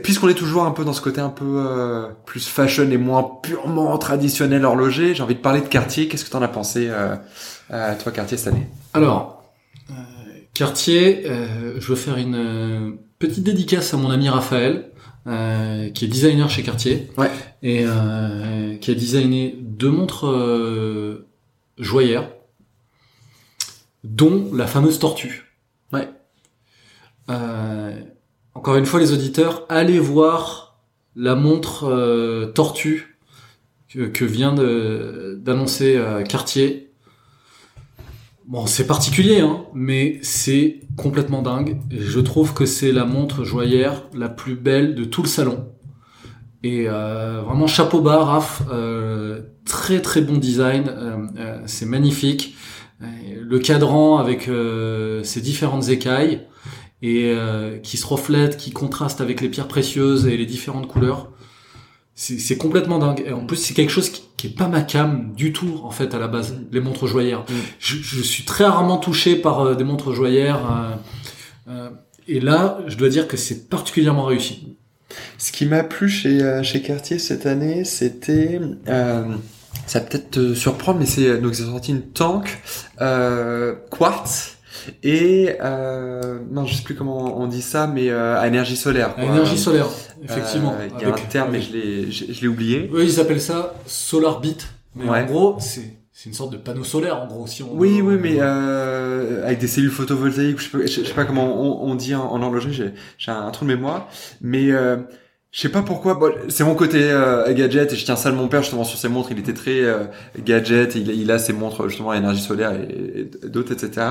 [0.02, 3.22] Puisqu'on est toujours un peu dans ce côté un peu euh, plus fashion et moins
[3.42, 6.08] purement traditionnel horloger, j'ai envie de parler de Cartier.
[6.08, 7.16] Qu'est-ce que t'en as pensé, euh,
[7.70, 8.66] euh, toi, Cartier, cette année?
[8.94, 9.42] Alors,
[9.90, 9.94] euh,
[10.54, 14.90] Cartier, euh, je veux faire une euh, petite dédicace à mon ami Raphaël,
[15.26, 17.30] euh, qui est designer chez Cartier, Ouais.
[17.62, 21.26] et euh, qui a designé deux montres euh,
[21.78, 22.28] joaillères,
[24.04, 25.44] dont la fameuse tortue.
[25.92, 26.08] Ouais.
[27.30, 27.92] Euh,
[28.58, 30.80] encore une fois, les auditeurs, allez voir
[31.14, 33.20] la montre euh, tortue
[33.88, 36.90] que, vient d'annoncer euh, Cartier.
[38.48, 41.78] Bon, c'est particulier, hein, mais c'est complètement dingue.
[41.92, 45.68] Je trouve que c'est la montre joaillère la plus belle de tout le salon.
[46.64, 48.62] Et euh, vraiment chapeau bas, Raph.
[49.64, 50.90] Très très bon design.
[51.66, 52.56] c'est magnifique.
[53.00, 54.50] Le cadran avec
[55.22, 56.48] ses différentes écailles
[57.02, 61.30] et euh, qui se reflètent, qui contrastent avec les pierres précieuses et les différentes couleurs.
[62.14, 63.22] C'est complètement dingue.
[63.24, 65.92] Et en plus, c'est quelque chose qui, qui est pas ma cam du tout, en
[65.92, 67.42] fait, à la base, les montres joaillères.
[67.42, 67.54] Mm.
[67.78, 70.58] Je, je suis très rarement touché par euh, des montres joaillères.
[71.68, 71.90] euh, euh,
[72.26, 74.76] et là, je dois dire que c'est particulièrement réussi.
[75.38, 78.60] Ce qui m'a plu chez, euh, chez Cartier cette année, c'était...
[78.88, 79.24] Euh,
[79.86, 82.60] ça peut-être te surprendre, mais c'est donc ils ont sorti une tank
[83.00, 84.57] euh, quartz
[85.02, 89.14] et euh, non, je sais plus comment on dit ça, mais euh, à énergie solaire.
[89.14, 89.24] Quoi.
[89.24, 89.86] énergie solaire,
[90.22, 90.74] effectivement.
[90.78, 92.90] Euh, Il y a Avec- un terme, mais avec- je l'ai, je, l'ai oublié.
[92.92, 94.68] Eux, ils appellent ça Solar Beat.
[94.96, 95.22] Mais Ouais.
[95.22, 97.46] en gros, c'est c'est une sorte de panneau solaire, en gros.
[97.46, 101.14] Si on Oui, oui, mais euh, avec des cellules photovoltaïques, je sais pas, je sais
[101.14, 104.08] pas comment on, on dit en, en horlogerie, j'ai, j'ai un trou de mémoire,
[104.40, 104.96] mais euh,
[105.58, 106.14] Je sais pas pourquoi.
[106.14, 108.96] Bon, c'est mon côté euh, gadget et je tiens ça de mon père justement sur
[108.96, 109.32] ses montres.
[109.32, 110.04] Il était très euh,
[110.38, 110.94] gadget.
[110.94, 114.06] Il, il, a ses montres justement à énergie solaire et, d'autres, etc.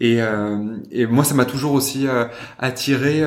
[0.00, 0.58] Et, euh,
[0.90, 2.04] et moi, ça m'a toujours aussi
[2.58, 3.22] attiré.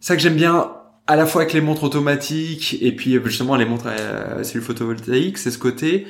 [0.00, 0.70] ça que j'aime bien
[1.06, 5.38] à la fois avec les montres automatiques et puis justement les montres à cellules photovoltaïques,
[5.38, 6.06] c'est ce côté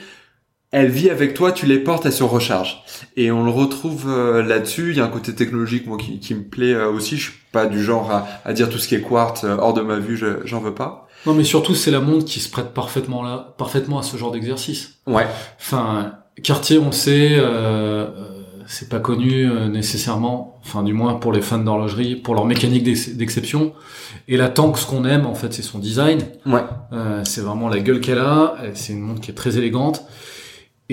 [0.72, 2.82] elle vit avec toi, tu les portes, elle se recharge.
[3.18, 4.90] Et on le retrouve euh, là-dessus.
[4.90, 7.18] Il y a un côté technologique moi qui, qui me plaît euh, aussi.
[7.18, 9.74] Je suis pas du genre à, à dire tout ce qui est quartz euh, hors
[9.74, 11.08] de ma vue, j'en veux pas.
[11.26, 14.32] Non, mais surtout c'est la montre qui se prête parfaitement là, parfaitement à ce genre
[14.32, 14.94] d'exercice.
[15.06, 15.26] Ouais.
[15.61, 17.38] Enfin, Cartier, on sait,
[18.66, 20.58] c'est pas connu nécessairement.
[20.64, 23.72] Enfin, du moins pour les fans d'horlogerie, pour leur mécanique d'exception.
[24.26, 26.22] Et la Tank, ce qu'on aime en fait, c'est son design.
[26.44, 26.64] Ouais.
[27.22, 28.56] c'est vraiment la gueule qu'elle a.
[28.74, 30.04] C'est une montre qui est très élégante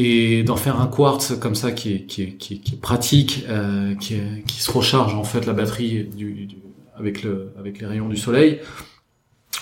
[0.01, 3.95] et d'en faire un quartz comme ça qui est, qui est, qui est, pratique, euh,
[3.95, 6.55] qui, qui se recharge en fait la batterie du, du,
[6.95, 8.61] avec, le, avec les rayons du soleil,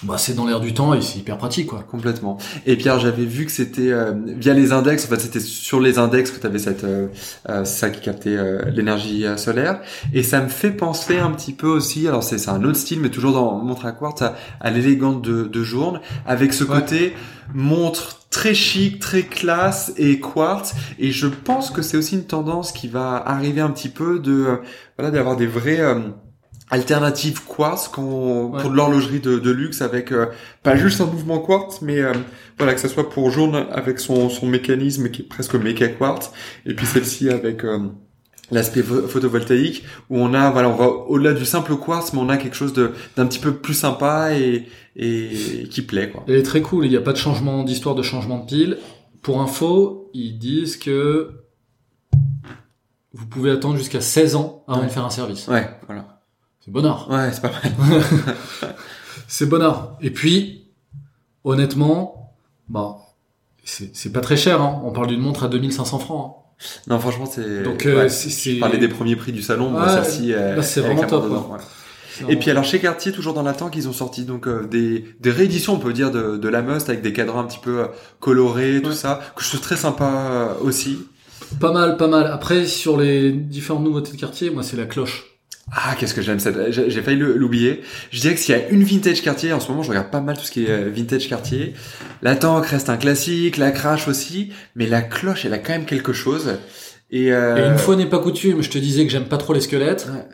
[0.04, 1.84] bah, c'est dans l'air du temps et c'est hyper pratique quoi.
[1.90, 2.38] Complètement.
[2.66, 5.98] Et Pierre, j'avais vu que c'était euh, via les index, en fait c'était sur les
[5.98, 7.08] index que tu avais cette euh,
[7.50, 8.38] euh, ça qui captait
[8.72, 9.82] l'énergie solaire
[10.14, 13.10] et ça me fait penser un petit peu aussi alors c'est un autre style mais
[13.10, 17.14] toujours dans montre à quartz à, l'élégante de, de journe avec ce côté
[17.54, 20.76] montre très chic, très classe et quartz.
[21.00, 24.32] Et je pense que c'est aussi une tendance qui va arriver un petit peu de
[24.32, 24.56] euh,
[24.98, 25.82] voilà d'avoir des vraies
[26.72, 30.28] euh, alternatives quartz qu'on, pour de l'horlogerie de, de, luxe avec euh,
[30.64, 32.02] pas juste un mouvement quartz, mais
[32.58, 36.32] voilà que ça soit pour jaune avec son, son mécanisme qui est presque méca quartz
[36.66, 37.64] et puis celle-ci avec
[38.52, 42.38] l'aspect photovoltaïque où on a voilà on va au-delà du simple quartz mais on a
[42.38, 46.24] quelque chose de d'un petit peu plus sympa et et qui plaît quoi.
[46.28, 48.78] Elle est très cool, il n'y a pas de changement d'histoire de changement de pile.
[49.22, 51.32] Pour info, ils disent que
[53.14, 55.48] vous pouvez attendre jusqu'à 16 ans avant de faire un service.
[55.48, 56.17] Ouais, voilà.
[56.68, 57.08] C'est bonheur.
[57.10, 58.04] Ouais, c'est pas mal.
[59.30, 59.96] c'est bonheur.
[60.02, 60.66] Et puis
[61.46, 62.34] honnêtement,
[62.68, 62.98] bon,
[63.64, 64.82] c'est pas très cher hein.
[64.84, 66.36] On parle d'une montre à 2500 francs.
[66.36, 66.44] Hein.
[66.88, 67.64] Non, franchement, c'est.
[67.64, 69.74] Donc, euh, je parlais des premiers prix du salon.
[69.74, 71.32] Ouais, celle-ci, c'est vraiment top.
[72.28, 75.06] Et puis alors chez Cartier, toujours dans la tank, ils ont sorti donc euh, des,
[75.20, 77.82] des rééditions, on peut dire, de, de la Must avec des cadrans un petit peu
[77.82, 77.86] euh,
[78.20, 80.98] colorés, tout ça, que je trouve très sympa aussi.
[81.60, 82.26] Pas mal, pas mal.
[82.26, 85.37] Après, sur les différentes nouveautés de Cartier, moi, c'est la cloche.
[85.72, 86.72] Ah, qu'est-ce que j'aime cette.
[86.72, 87.82] J'ai failli l'oublier.
[88.12, 90.22] Je dirais que s'il y a une vintage Cartier, en ce moment, je regarde pas
[90.22, 91.74] mal tout ce qui est vintage Cartier.
[92.22, 95.86] La tank reste un classique, la crash aussi, mais la cloche, elle a quand même
[95.86, 96.58] quelque chose.
[97.10, 97.58] Et, euh...
[97.58, 100.08] et une fois n'est pas coutume, je te disais que j'aime pas trop les squelettes.
[100.12, 100.26] Ouais.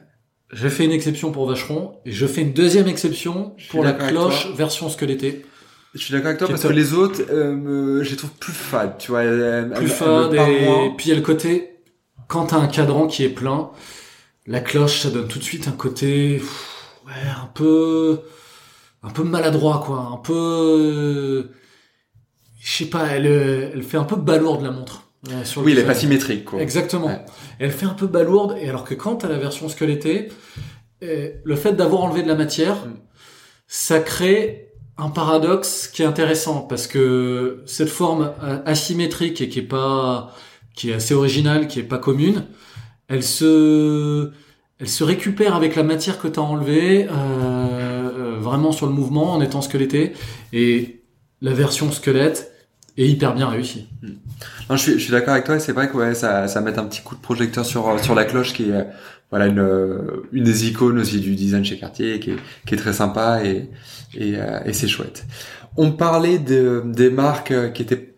[0.52, 4.54] J'ai fait une exception pour Vacheron et je fais une deuxième exception pour la cloche
[4.56, 5.46] version squelettée.
[5.96, 8.98] Je suis d'accord avec toi parce que les autres, euh, je les trouve plus fades,
[9.00, 9.24] tu vois.
[9.76, 11.70] plus fades et puis il y a le côté
[12.28, 13.70] quand t'as un cadran qui est plein,
[14.46, 16.42] la cloche, ça donne tout de suite un côté,
[17.06, 18.22] ouais, un peu,
[19.02, 21.50] un peu maladroit, quoi, un peu,
[22.60, 25.04] je sais pas, elle, elle fait un peu balourde la montre.
[25.58, 26.62] oui, elle est pas symétrique, quoi.
[26.62, 27.26] Exactement.
[27.60, 30.30] Elle fait un peu balourde, et alors que quand t'as la version squelettée,
[31.02, 32.96] eh, le fait d'avoir enlevé de la matière, mm.
[33.68, 38.32] ça crée un paradoxe qui est intéressant parce que cette forme
[38.66, 40.36] asymétrique et qui est pas,
[40.76, 42.46] qui est assez originale, qui est pas commune,
[43.08, 44.32] elle se,
[44.80, 48.94] elle se récupère avec la matière que tu as enlevée, euh, euh, vraiment sur le
[48.94, 50.14] mouvement en étant squeletté.
[50.52, 51.02] Et
[51.42, 52.52] la version squelette
[52.98, 53.88] est hyper bien réussie.
[54.02, 54.14] Hmm.
[54.70, 55.60] Non, je suis, je suis d'accord avec toi.
[55.60, 58.26] C'est vrai que ouais, ça, ça met un petit coup de projecteur sur sur la
[58.26, 58.88] cloche qui est
[59.30, 60.00] voilà une
[60.32, 63.70] une des icônes aussi du design chez Cartier qui est qui est très sympa et
[64.16, 65.26] et, euh, c'est chouette.
[65.76, 68.13] On parlait de, des marques qui étaient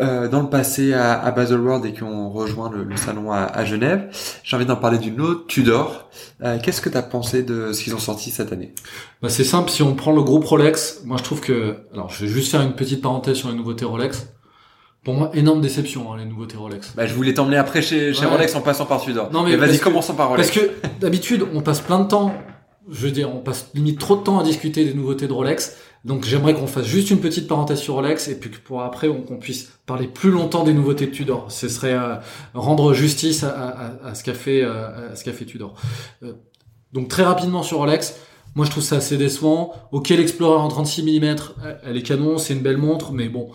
[0.00, 4.08] euh, dans le passé à, à Baselworld et qui ont rejoint le, salon à, Genève.
[4.42, 6.10] J'ai envie d'en parler d'une autre, Tudor.
[6.42, 8.74] Euh, Qu'est-ce que tu as pensé de ce qu'ils ont sorti cette année?
[9.22, 11.76] Bah, C'est simple, si on prend le groupe Rolex, moi je trouve que...
[11.92, 14.26] Alors je vais juste faire une petite parenthèse sur les nouveautés Rolex.
[15.04, 16.94] Pour moi, énorme déception, hein, les nouveautés Rolex.
[16.96, 19.30] Bah, je voulais t'emmener après chez, chez Rolex en passant par Tudor.
[19.30, 20.50] Non mais, vas-y, commençons par Rolex.
[20.50, 22.34] Parce que d'habitude, on passe plein de temps,
[22.90, 25.76] je veux dire, on passe limite trop de temps à discuter des nouveautés de Rolex.
[26.04, 29.08] Donc j'aimerais qu'on fasse juste une petite parenthèse sur Rolex et puis que pour après
[29.08, 31.50] qu'on puisse parler plus longtemps des nouveautés de Tudor.
[31.50, 32.16] Ce serait euh,
[32.52, 35.74] rendre justice à, ce qu'a fait, euh, fait Tudor.
[36.22, 36.34] Euh,
[36.92, 38.16] donc très rapidement sur Rolex,
[38.54, 39.72] moi je trouve ça assez décevant.
[39.92, 41.36] Ok l'Explorer en 36 mm,
[41.84, 43.48] elle est canon, c'est une belle montre, mais bon,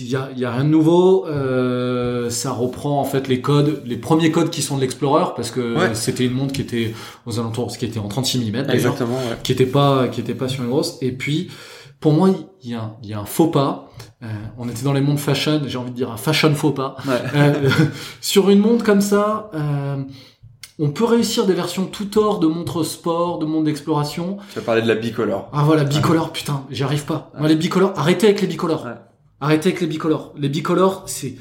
[0.00, 1.26] il y a, y a, rien de nouveau.
[1.26, 5.50] Euh, ça reprend en fait les codes, les premiers codes qui sont de l'Explorer parce
[5.50, 6.94] que c'était une montre qui était
[7.26, 10.62] aux alentours, qui était en 36 mm, exactement, qui était pas, qui était pas sur
[10.62, 10.98] une grosse.
[11.00, 11.48] Et puis,
[12.00, 12.30] pour moi,
[12.62, 13.90] il y a, y a un faux pas.
[14.22, 14.26] Euh,
[14.56, 16.96] on était dans les montres fashion, j'ai envie de dire un fashion faux pas.
[17.34, 17.70] Euh,
[18.20, 20.02] sur une montre comme ça, euh,
[20.78, 24.38] on peut réussir des versions tout or de montres sport, de montres d'exploration.
[24.52, 25.48] Tu vas parler de la bicolore.
[25.52, 27.30] Ah voilà, bicolore, putain, j'y arrive pas.
[27.38, 28.84] Moi, les bicolores, arrêtez avec les bicolores.
[28.84, 28.92] Ouais.
[29.40, 30.34] Arrêtez avec les bicolores.
[30.36, 31.36] Les bicolores, c'est,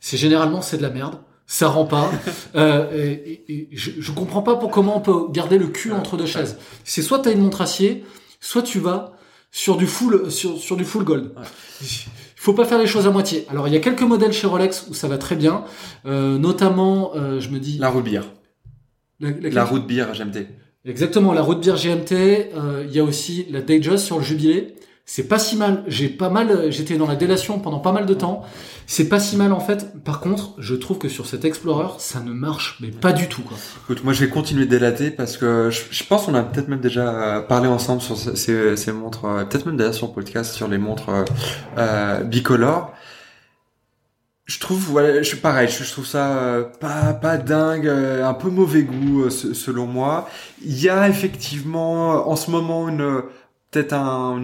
[0.00, 1.16] c'est généralement c'est de la merde.
[1.46, 2.10] Ça rend pas.
[2.56, 3.12] euh, et,
[3.48, 6.26] et- et je, je comprends pas pour comment on peut garder le cul entre deux
[6.26, 6.58] chaises.
[6.84, 8.04] C'est soit t'as une montre acier,
[8.40, 9.12] soit tu vas
[9.50, 11.32] sur du full, sur, sur du full gold.
[11.80, 11.86] Il
[12.36, 13.46] faut pas faire les choses à moitié.
[13.48, 15.64] Alors il y a quelques modèles chez Rolex où ça va très bien,
[16.06, 18.20] euh, notamment, euh, je me dis, La route beer.
[19.20, 20.46] la- laquelle La route beer, GMT.
[20.84, 22.12] Exactement, la route bière GMT.
[22.54, 24.74] euh, Il y a aussi la Datejust sur le jubilé.
[25.10, 25.84] C'est pas si mal.
[25.86, 26.70] J'ai pas mal.
[26.70, 28.42] J'étais dans la délation pendant pas mal de temps.
[28.86, 30.02] C'est pas si mal en fait.
[30.04, 33.40] Par contre, je trouve que sur cet Explorer, ça ne marche mais pas du tout.
[33.40, 33.56] Quoi.
[33.84, 36.80] Écoute, moi je vais continuer de délater parce que je, pense qu'on a peut-être même
[36.80, 40.52] déjà euh, parlé ensemble sur ce- ces, montres, euh, peut-être même d'ailleurs sur le podcast
[40.54, 41.24] sur les montres euh,
[41.78, 42.92] euh, bicolores.
[44.44, 48.82] Je trouve, voilà, je suis pareil, je, trouve ça pas pas dingue, un peu mauvais
[48.82, 50.28] goût se- selon moi.
[50.62, 53.22] Il y a effectivement en ce moment une
[53.70, 54.42] peut-être un,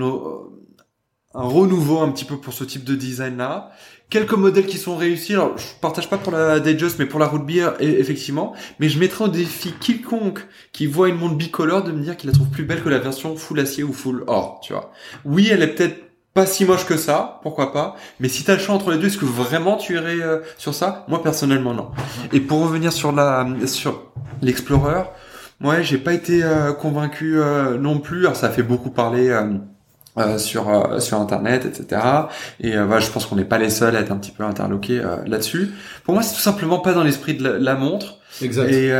[1.34, 3.70] un renouveau un petit peu pour ce type de design là.
[4.10, 5.32] Quelques modèles qui sont réussis.
[5.32, 8.52] Alors, je partage pas pour la Datejust, mais pour la Root Beer, e- effectivement.
[8.78, 12.28] Mais je mettrai au défi quiconque qui voit une montre bicolore de me dire qu'il
[12.28, 14.92] la trouve plus belle que la version full acier ou full or, tu vois.
[15.24, 15.96] Oui, elle est peut-être
[16.34, 17.96] pas si moche que ça, pourquoi pas.
[18.20, 20.74] Mais si t'as le choix entre les deux, est-ce que vraiment tu irais euh, sur
[20.74, 21.06] ça?
[21.08, 21.90] Moi, personnellement, non.
[22.32, 24.12] Et pour revenir sur la sur
[24.42, 25.04] l'Explorer,
[25.64, 28.20] ouais, j'ai pas été euh, convaincu euh, non plus.
[28.26, 29.28] Alors, ça fait beaucoup parler.
[30.16, 32.00] euh, sur euh, sur internet etc
[32.60, 34.44] et euh, voilà je pense qu'on n'est pas les seuls à être un petit peu
[34.44, 35.72] interloqués là-dessus
[36.04, 38.70] pour moi c'est tout simplement pas dans l'esprit de la, la montre Exact.
[38.70, 38.92] et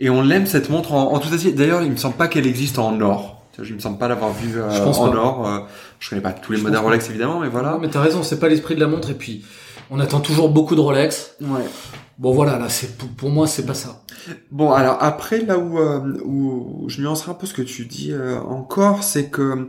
[0.00, 2.48] et on l'aime cette montre en, en tout acier d'ailleurs il me semble pas qu'elle
[2.48, 4.32] existe en or je me semble pas l'avoir
[4.82, 5.16] pense en pas.
[5.16, 5.68] or
[6.00, 8.40] je connais pas tous les modèles Rolex évidemment mais voilà Non, mais t'as raison, c'est
[8.40, 9.10] pas l'esprit de la montre.
[9.10, 9.44] Et puis,
[9.90, 11.34] on attend toujours beaucoup de Rolex.
[11.40, 11.64] ouais
[12.16, 14.04] Bon voilà, là, c'est pour, pour moi, c'est pas ça.
[14.52, 18.12] Bon, alors après, là où, euh, où je nuancerai un peu ce que tu dis
[18.12, 19.68] euh, encore, c'est que,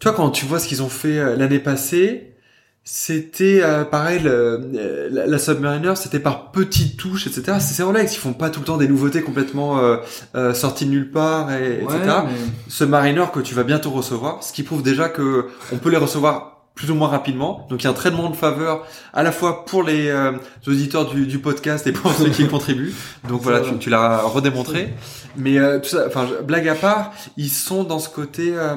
[0.00, 2.34] tu vois, quand tu vois ce qu'ils ont fait euh, l'année passée,
[2.82, 4.30] c'était euh, pareil, le-
[4.74, 7.58] euh, la, la Submariner, c'était par petites touches, etc.
[7.60, 9.98] C'est c'est Rolex, ils font pas tout le temps des nouveautés complètement euh,
[10.34, 11.98] euh, sorties de nulle part, et, etc.
[12.26, 12.32] Mais-
[12.68, 16.57] Submariner que tu vas bientôt recevoir, ce qui prouve déjà que on peut les recevoir
[16.78, 17.66] plus ou moins rapidement.
[17.70, 20.30] Donc il y a un traitement de faveur à la fois pour les euh,
[20.64, 22.94] auditeurs du, du podcast et pour ceux qui contribuent.
[23.28, 24.94] Donc voilà, tu, tu l'as redémontré.
[25.36, 28.76] Mais euh, tout ça, enfin blague à part, ils sont dans ce côté euh,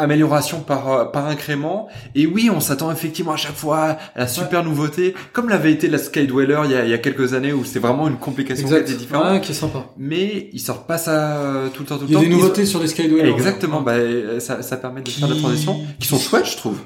[0.00, 1.88] amélioration par euh, par incrément.
[2.14, 5.88] Et oui, on s'attend effectivement à chaque fois à la super nouveauté, comme l'avait été
[5.88, 8.66] la Skydweller il y a, il y a quelques années où c'était vraiment une complication
[8.66, 8.88] qui Exact.
[8.88, 9.30] était différente.
[9.32, 9.86] Ouais, qui est sympa.
[9.96, 12.24] Mais ils sortent pas ça euh, tout le temps, tout le Il y a temps.
[12.24, 13.30] des nouveautés sur les Skydweller.
[13.30, 16.56] Exactement, bah, euh, ça, ça permet de Qui- faire la transition, qui sont chouettes, je
[16.56, 16.78] trouve.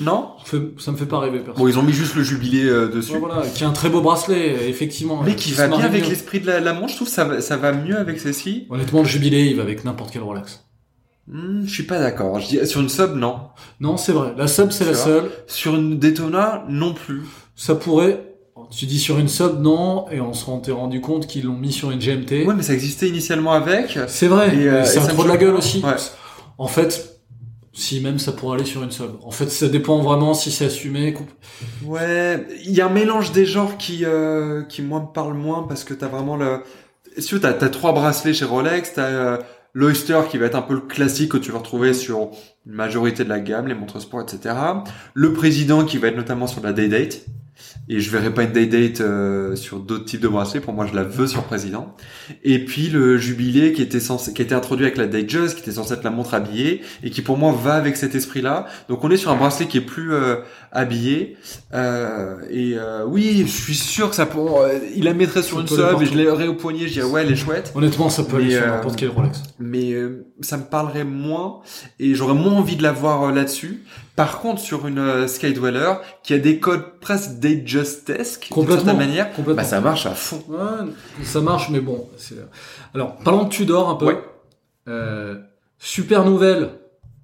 [0.00, 0.30] Non?
[0.78, 1.58] Ça me fait- pas rêver, perso.
[1.58, 3.12] Bon, ils ont mis juste le jubilé euh, dessus.
[3.12, 5.22] Ouais, voilà, qui a un très beau bracelet, effectivement.
[5.24, 7.56] Mais qui va bien avec l'esprit de la, la montre, je trouve ça, va- ça
[7.56, 8.66] va mieux avec celle-ci.
[8.70, 10.64] Honnêtement, le jubilé, il va avec n'importe quel Rolex.
[11.30, 12.40] Hmm, je suis pas d'accord.
[12.40, 13.40] Je dis, sur une sub, non.
[13.80, 14.32] Non, c'est vrai.
[14.36, 15.04] La sub, c'est la vois.
[15.04, 15.30] seule.
[15.46, 17.22] Sur une Daytona, non plus.
[17.54, 18.24] Ça pourrait.
[18.70, 21.72] Tu dis sur une sub, non, et on se rend- rendu compte qu'ils l'ont mis
[21.72, 22.44] sur une GMT.
[22.46, 23.98] Ouais, mais ça existait initialement avec.
[24.08, 24.54] C'est vrai.
[24.56, 25.82] Et, euh, c'est un trop de la gueule aussi.
[25.84, 25.94] Ouais.
[26.58, 27.20] En fait,
[27.72, 29.12] si même ça pourrait aller sur une sub.
[29.22, 31.14] En fait, ça dépend vraiment si c'est assumé.
[31.84, 35.62] Ouais, il y a un mélange des genres qui, euh, qui moi me parle moins
[35.68, 36.62] parce que t'as vraiment le.
[37.16, 39.38] Si tu t'as, t'as trois bracelets chez Rolex, t'as euh,
[39.74, 42.30] l'Oyster qui va être un peu le classique que tu vas retrouver sur
[42.66, 44.54] une majorité de la gamme, les montres sport, etc.
[45.14, 47.26] Le président qui va être notamment sur la Day Date.
[47.88, 50.60] Et je verrai pas une Day Date euh, sur d'autres types de bracelets.
[50.60, 51.94] Pour moi, je la veux sur président.
[52.44, 55.72] Et puis le jubilé qui était censé, qui était introduit avec la Datejust, qui était
[55.72, 58.66] censé être la montre habillée et qui pour moi va avec cet esprit-là.
[58.90, 60.36] Donc on est sur un bracelet qui est plus euh,
[60.70, 61.36] habillé.
[61.72, 65.56] Euh, et euh, oui, je suis sûr que ça pour, euh, il la mettrait sur
[65.56, 66.88] Ça une sub et je l'aurais au poignet.
[66.88, 67.72] Je dirais ouais, elle est chouette.
[67.74, 69.42] Honnêtement, ça peut aller sur euh, n'importe quel Rolex.
[69.58, 71.60] Mais euh, ça me parlerait moins
[71.98, 73.82] et j'aurais moins envie de la voir là-dessus.
[74.18, 75.92] Par contre, sur une euh, Skydweller
[76.24, 80.42] qui a des codes presque Datejust-esque d'une certaine manière, bah ça marche à fond.
[80.48, 80.90] Ouais,
[81.22, 82.08] ça marche, mais bon.
[82.16, 82.34] c'est-
[82.94, 84.06] Alors, parlons de Tudor un peu.
[84.06, 84.18] Ouais.
[84.88, 85.36] Euh,
[85.78, 86.70] super nouvelle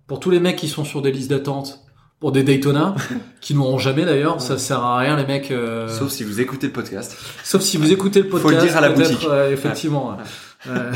[0.07, 1.81] pour tous les mecs qui sont sur des listes d'attente
[2.21, 2.95] pour des Daytona,
[3.41, 4.41] qui n'auront jamais d'ailleurs.
[4.41, 5.51] Ça sert à rien, les mecs.
[5.51, 7.17] euh, Sauf si vous écoutez le podcast.
[7.43, 8.55] Sauf si vous écoutez le podcast.
[8.55, 9.27] Faut le dire à la boutique.
[9.29, 10.17] euh, effectivement.
[10.67, 10.91] Euh,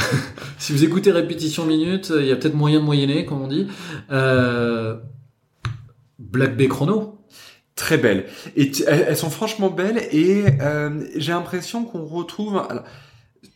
[0.57, 3.67] si vous écoutez répétition minute, il y a peut-être moyen de moyenner, comme on dit.
[6.19, 7.19] Black Bay Chrono.
[7.75, 8.27] Très belles.
[8.57, 12.57] Et tu- elles, elles sont franchement belles et euh, j'ai l'impression qu'on retrouve...
[12.69, 12.83] alors,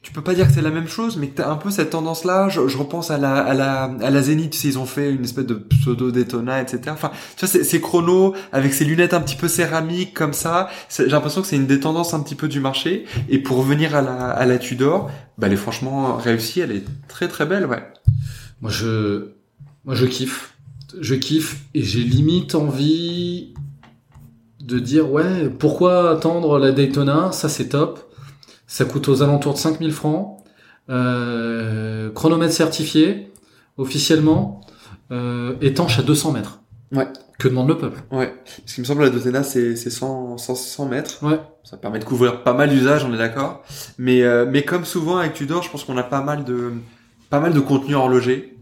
[0.00, 1.90] tu peux pas dire que c'est la même chose, mais que t'as un peu cette
[1.90, 2.48] tendance-là.
[2.48, 5.12] Je, je, repense à la, à la, à la Zénith, tu sais, ils ont fait
[5.12, 6.80] une espèce de pseudo Daytona, etc.
[6.88, 10.68] Enfin, tu vois, ces chronos avec ces lunettes un petit peu céramiques comme ça.
[10.96, 13.06] J'ai l'impression que c'est une des tendances un petit peu du marché.
[13.28, 16.60] Et pour revenir à la, à la Tudor, bah, elle est franchement réussie.
[16.60, 17.82] Elle est très très belle, ouais.
[18.60, 19.32] Moi, je,
[19.84, 20.51] moi, je kiffe.
[21.00, 23.54] Je kiffe et j'ai limite envie
[24.60, 27.32] de dire ouais, pourquoi attendre la Daytona?
[27.32, 28.12] Ça, c'est top
[28.72, 30.38] ça coûte aux alentours de 5000 francs.
[30.88, 33.30] Euh, chronomètre certifié,
[33.76, 34.62] officiellement,
[35.10, 36.60] euh, étanche à 200 mètres.
[36.90, 37.06] Ouais.
[37.38, 38.34] Que demande le peuple Ouais.
[38.64, 41.22] Ce qui me semble, la Dotena, c'est 100, 100, 100 mètres.
[41.22, 41.38] Ouais.
[41.64, 43.62] Ça permet de couvrir pas mal d'usages, on est d'accord.
[43.98, 46.72] Mais, euh, mais comme souvent avec Tudor, je pense qu'on a pas mal de,
[47.28, 48.56] pas mal de contenu horloger.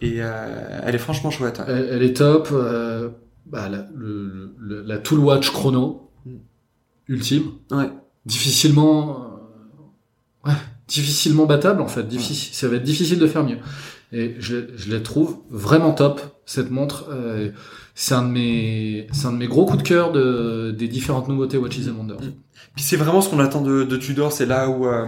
[0.00, 1.58] Et euh, elle est franchement chouette.
[1.58, 1.64] Ouais.
[1.68, 2.48] Elle, elle, est top.
[2.52, 3.10] Euh,
[3.46, 6.36] bah, la, le, le, la Tool Watch chrono, mm.
[7.08, 7.44] ultime.
[7.70, 7.90] Ouais.
[8.26, 9.30] Difficilement
[10.44, 10.52] ouais,
[10.88, 12.06] difficilement battable en fait.
[12.06, 13.58] Difficile, ça va être difficile de faire mieux.
[14.12, 17.06] Et je, je la trouve vraiment top cette montre.
[17.10, 17.50] Euh,
[17.94, 21.28] c'est un de mes, c'est un de mes gros coups de cœur de, des différentes
[21.28, 22.20] nouveautés Watches and Wonders.
[22.20, 22.32] Mm.
[22.74, 24.32] Puis c'est vraiment ce qu'on attend de, de Tudor.
[24.32, 25.06] C'est là où euh,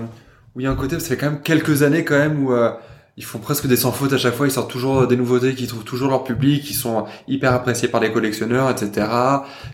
[0.54, 0.98] où il y a un côté.
[1.00, 2.70] Ça fait quand même quelques années quand même où euh,
[3.18, 4.46] ils font presque des sans fautes à chaque fois.
[4.46, 8.00] Ils sortent toujours des nouveautés qui trouvent toujours leur public, qui sont hyper appréciés par
[8.00, 9.06] les collectionneurs, etc.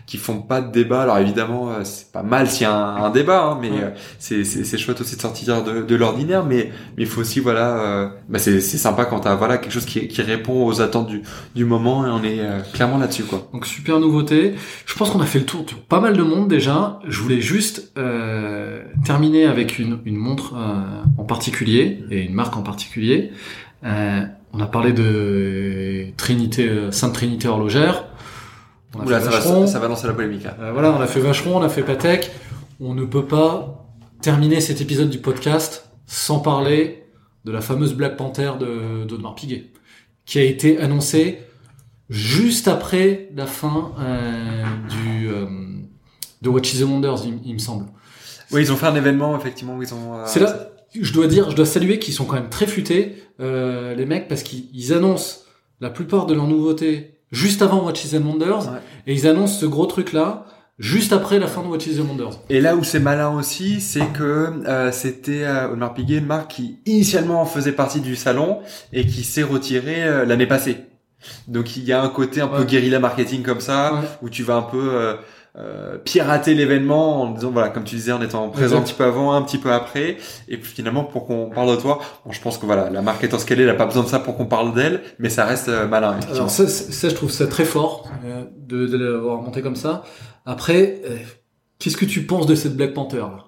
[0.05, 1.03] Qui font pas de débat.
[1.03, 3.93] Alors évidemment, euh, c'est pas mal s'il y a un, un débat, hein, mais ouais.
[4.17, 6.45] c'est c'est chouette aussi de sortir de, de l'ordinaire.
[6.45, 9.71] Mais mais il faut aussi voilà, euh, bah c'est c'est sympa quand t'as voilà quelque
[9.71, 11.21] chose qui qui répond aux attentes du
[11.55, 13.47] du moment et on est euh, clairement là-dessus quoi.
[13.53, 14.55] Donc super nouveauté.
[14.85, 16.99] Je pense qu'on a fait le tour de pas mal de monde déjà.
[17.07, 20.55] Je voulais juste euh, terminer avec une une montre
[21.17, 23.28] en particulier et une marque en particulier.
[23.83, 28.05] Euh, on a parlé de Trinité, Sainte Trinité horlogère.
[28.95, 30.43] On a Oula, ça, va, ça, va, lancer la polémique.
[30.43, 30.57] Là.
[30.59, 32.31] Euh, voilà, on a fait Vacheron, on a fait Patek.
[32.79, 33.85] On ne peut pas
[34.21, 37.05] terminer cet épisode du podcast sans parler
[37.45, 39.71] de la fameuse Black Panther de d'Audemars Piguet,
[40.25, 41.39] qui a été annoncée
[42.09, 45.45] juste après la fin euh, du euh,
[46.41, 47.85] de Watches the Wonders, il, il, me semble.
[48.51, 50.15] Oui, ils ont fait un événement effectivement où ils ont.
[50.15, 53.15] Euh, C'est là je dois dire, je dois saluer qu'ils sont quand même très futés,
[53.39, 55.41] euh, les mecs, parce qu'ils annoncent
[55.81, 58.79] la plupart de leurs nouveautés juste avant Watches and Wonders, ouais.
[59.07, 60.45] et ils annoncent ce gros truc-là
[60.79, 62.39] juste après la fin de Watches and Wonders.
[62.49, 66.51] Et là où c'est malin aussi, c'est que euh, c'était euh, Audemars Piguet, une marque
[66.51, 68.59] qui initialement faisait partie du salon
[68.93, 70.77] et qui s'est retirée euh, l'année passée.
[71.49, 72.59] Donc il y a un côté un ouais.
[72.59, 74.07] peu guérilla marketing comme ça, ouais.
[74.21, 75.17] où tu vas un peu
[75.57, 79.03] euh, pirater l'événement en disant voilà comme tu disais en étant présent un petit peu
[79.03, 82.39] avant un petit peu après et puis finalement pour qu'on parle de toi bon je
[82.39, 84.19] pense que voilà la marque étant ce qu'elle est elle a pas besoin de ça
[84.19, 87.47] pour qu'on parle d'elle mais ça reste euh, malin alors ça, ça, je trouve ça
[87.47, 90.03] très fort euh, de, de l'avoir monté comme ça
[90.45, 91.17] après euh,
[91.79, 93.45] qu'est-ce que tu penses de cette Black Panther là?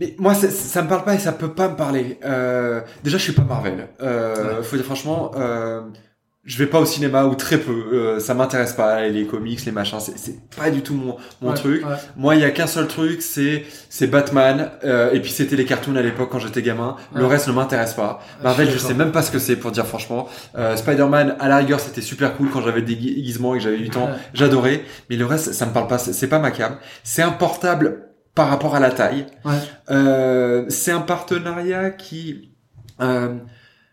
[0.00, 2.20] Mais moi, ça, ça me parle pas et ça peut pas me parler.
[2.24, 3.88] Euh, déjà, je suis pas Marvel.
[4.00, 4.62] Euh, ouais.
[4.62, 5.80] Faut dire franchement, euh,
[6.48, 7.90] je vais pas au cinéma ou très peu.
[7.92, 9.98] Euh, ça m'intéresse pas les comics, les machins.
[10.00, 11.86] C'est pas du tout mon mon ouais, truc.
[11.86, 11.94] Ouais.
[12.16, 14.70] Moi, il y a qu'un seul truc, c'est c'est Batman.
[14.82, 16.96] Euh, et puis c'était les cartoons à l'époque quand j'étais gamin.
[17.12, 17.20] Ouais.
[17.20, 18.20] Le reste ne m'intéresse pas.
[18.42, 20.26] Marvel, je, je sais même pas ce que c'est pour dire franchement.
[20.56, 23.78] Euh, Spider-Man, à la rigueur, c'était super cool quand j'avais des déguisements et que j'avais
[23.78, 24.08] 8 ans.
[24.32, 24.84] J'adorais.
[25.10, 25.98] Mais le reste, ça me parle pas.
[25.98, 26.76] C'est pas ma cam.
[27.04, 29.26] C'est un portable par rapport à la taille.
[29.90, 32.52] Euh, c'est un partenariat qui
[33.02, 33.34] euh,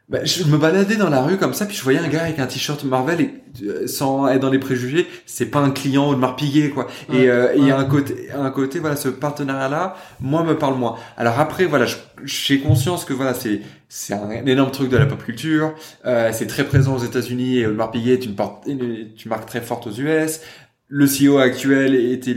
[0.08, 2.38] bah, je me baladais dans la rue comme ça, puis je voyais un gars avec
[2.38, 3.34] un t-shirt Marvel et
[3.64, 6.86] euh, sans être dans les préjugés, c'est pas un client de Marpiguet quoi.
[7.10, 7.70] Ouais, et euh, il ouais.
[7.70, 10.96] y a un côté, un côté voilà, ce partenariat-là, moi me parle moins.
[11.18, 11.88] Alors après voilà,
[12.24, 15.74] j'ai conscience que voilà, c'est c'est un, énorme truc de la pop culture.
[16.06, 18.36] Euh, c'est très présent aux États-Unis et Audemars Piguet est une,
[18.68, 20.42] une, une marque très forte aux US
[20.88, 22.36] le CEO actuel était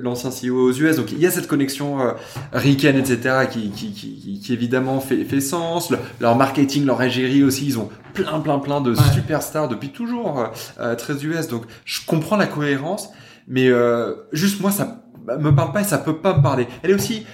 [0.00, 2.12] l'ancien CEO aux US, donc il y a cette connexion euh,
[2.52, 5.90] ricaine, etc., qui, qui, qui, qui évidemment fait, fait sens.
[5.90, 9.12] Le, leur marketing, leur égérie aussi, ils ont plein, plein, plein de ouais.
[9.12, 10.46] superstars depuis toujours
[10.78, 13.10] euh, très US, donc je comprends la cohérence,
[13.48, 15.02] mais euh, juste moi ça
[15.38, 16.68] me parle pas et ça peut pas me parler.
[16.82, 17.26] Elle est aussi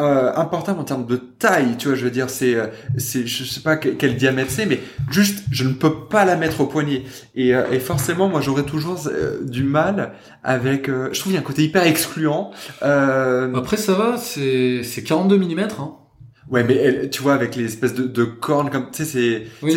[0.00, 3.44] euh, importante en termes de taille, tu vois, je veux dire, c'est, euh, c'est, je
[3.44, 4.80] sais pas quel, diamètre c'est, mais
[5.10, 7.04] juste, je ne peux pas la mettre au poignet.
[7.34, 10.88] Et, euh, et forcément, moi, j'aurais toujours euh, du mal avec.
[10.88, 12.50] Euh, je trouve qu'il y a un côté hyper excluant.
[12.82, 15.60] Euh, Après, ça va, c'est, c'est 42 mm.
[15.78, 15.94] Hein.
[16.50, 19.72] Ouais, mais tu vois, avec les espèces de, de cornes comme, tu sais, c'est, oui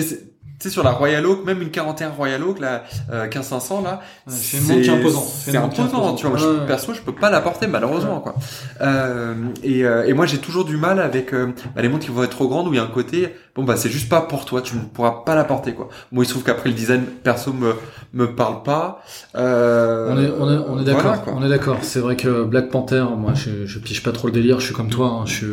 [0.63, 4.33] sais, sur la Royal Oak, même une 41 Royal Oak, la euh, 1500 là, ouais,
[4.33, 5.21] c'est imposant.
[5.21, 6.37] C'est imposant, tu vois.
[6.37, 8.35] Moi, je, perso, je peux pas la porter malheureusement, quoi.
[8.81, 12.11] Euh, et, euh, et moi, j'ai toujours du mal avec euh, bah, les montres qui
[12.11, 14.21] vont être trop grandes où il y a un côté, bon bah c'est juste pas
[14.21, 15.89] pour toi, tu ne pourras pas la porter, quoi.
[16.11, 17.75] Moi, il se trouve qu'après le design perso me
[18.13, 19.03] me parle pas.
[19.35, 21.01] Euh, on est on est on est d'accord.
[21.01, 21.77] Voilà, on est d'accord.
[21.81, 24.59] C'est vrai que Black Panther, moi, je, je pige pas trop le délire.
[24.59, 25.07] Je suis comme toi.
[25.07, 25.47] Hein, je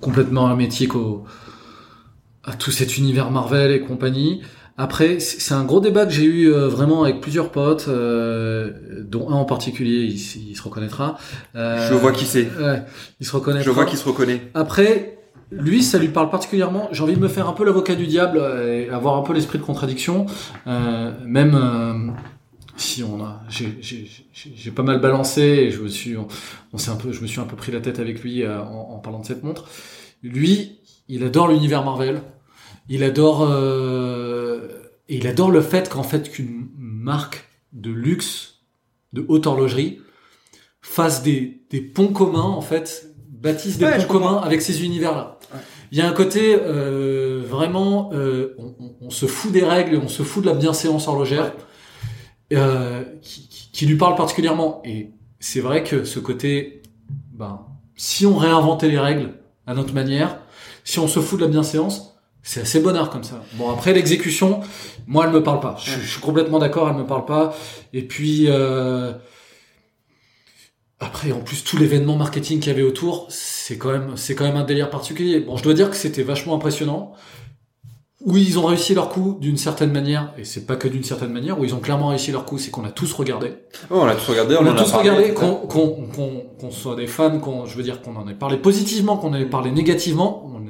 [0.00, 1.24] complètement hermétique au,
[2.44, 4.42] à tout cet univers Marvel et compagnie.
[4.78, 8.72] Après, c'est un gros débat que j'ai eu euh, vraiment avec plusieurs potes, euh,
[9.02, 11.18] dont un en particulier, il, il se reconnaîtra.
[11.54, 12.48] Euh, Je vois qui c'est.
[12.58, 12.82] Ouais,
[13.20, 13.64] il se reconnaîtra.
[13.64, 14.40] Je vois qu'il se reconnaît.
[14.54, 15.18] Après,
[15.50, 16.88] lui, ça lui parle particulièrement.
[16.92, 19.58] J'ai envie de me faire un peu l'avocat du diable et avoir un peu l'esprit
[19.58, 20.24] de contradiction,
[20.66, 22.12] euh, même euh,
[22.78, 26.16] si on a, j'ai pas mal balancé et je me suis,
[26.72, 28.62] on, s'est un peu, je me suis un peu pris la tête avec lui en,
[28.62, 29.68] en parlant de cette montre.
[30.22, 30.79] Lui,
[31.10, 32.22] il adore l'univers Marvel.
[32.88, 34.68] Il adore euh,
[35.08, 38.60] et il adore le fait qu'en fait qu'une marque de luxe,
[39.12, 40.00] de haute horlogerie,
[40.80, 45.38] fasse des, des ponts communs en fait, bâtisse des ponts communs avec ces univers-là.
[45.92, 50.08] Il y a un côté euh, vraiment, euh, on, on, se fout des règles, on
[50.08, 51.52] se fout de la bienséance horlogère,
[53.22, 54.80] qui, qui, lui parle particulièrement.
[54.84, 56.82] Et c'est vrai que ce côté,
[57.32, 59.34] ben, si on réinventait les règles
[59.66, 60.38] à notre manière,
[60.84, 63.42] si on se fout de la bienséance, c'est assez bonheur comme ça.
[63.54, 64.60] Bon après l'exécution,
[65.06, 65.76] moi elle me parle pas.
[65.84, 67.54] Je, suis complètement d'accord, elle me parle pas.
[67.92, 69.12] Et puis euh,
[70.98, 74.44] après en plus tout l'événement marketing qu'il y avait autour, c'est quand même c'est quand
[74.44, 75.40] même un délire particulier.
[75.40, 77.12] Bon je dois dire que c'était vachement impressionnant.
[78.26, 81.32] Oui, ils ont réussi leur coup d'une certaine manière, et c'est pas que d'une certaine
[81.32, 83.54] manière, où ils ont clairement réussi leur coup, c'est qu'on a tous regardé.
[83.90, 87.76] Oh, on a tous regardé, on, a tous regardé, qu'on soit des fans, qu'on, je
[87.76, 90.60] veux dire qu'on en ait parlé positivement, qu'on ait parlé négativement, on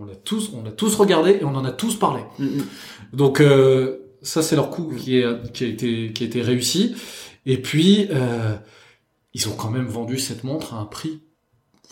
[0.00, 2.22] on l'a tous, on a tous regardé et on en a tous parlé.
[2.38, 2.64] Mm, mm.
[3.12, 6.96] Donc euh, ça c'est leur coup qui, est, qui a été qui a été réussi.
[7.46, 8.56] Et puis euh,
[9.34, 11.22] ils ont quand même vendu cette montre à un prix.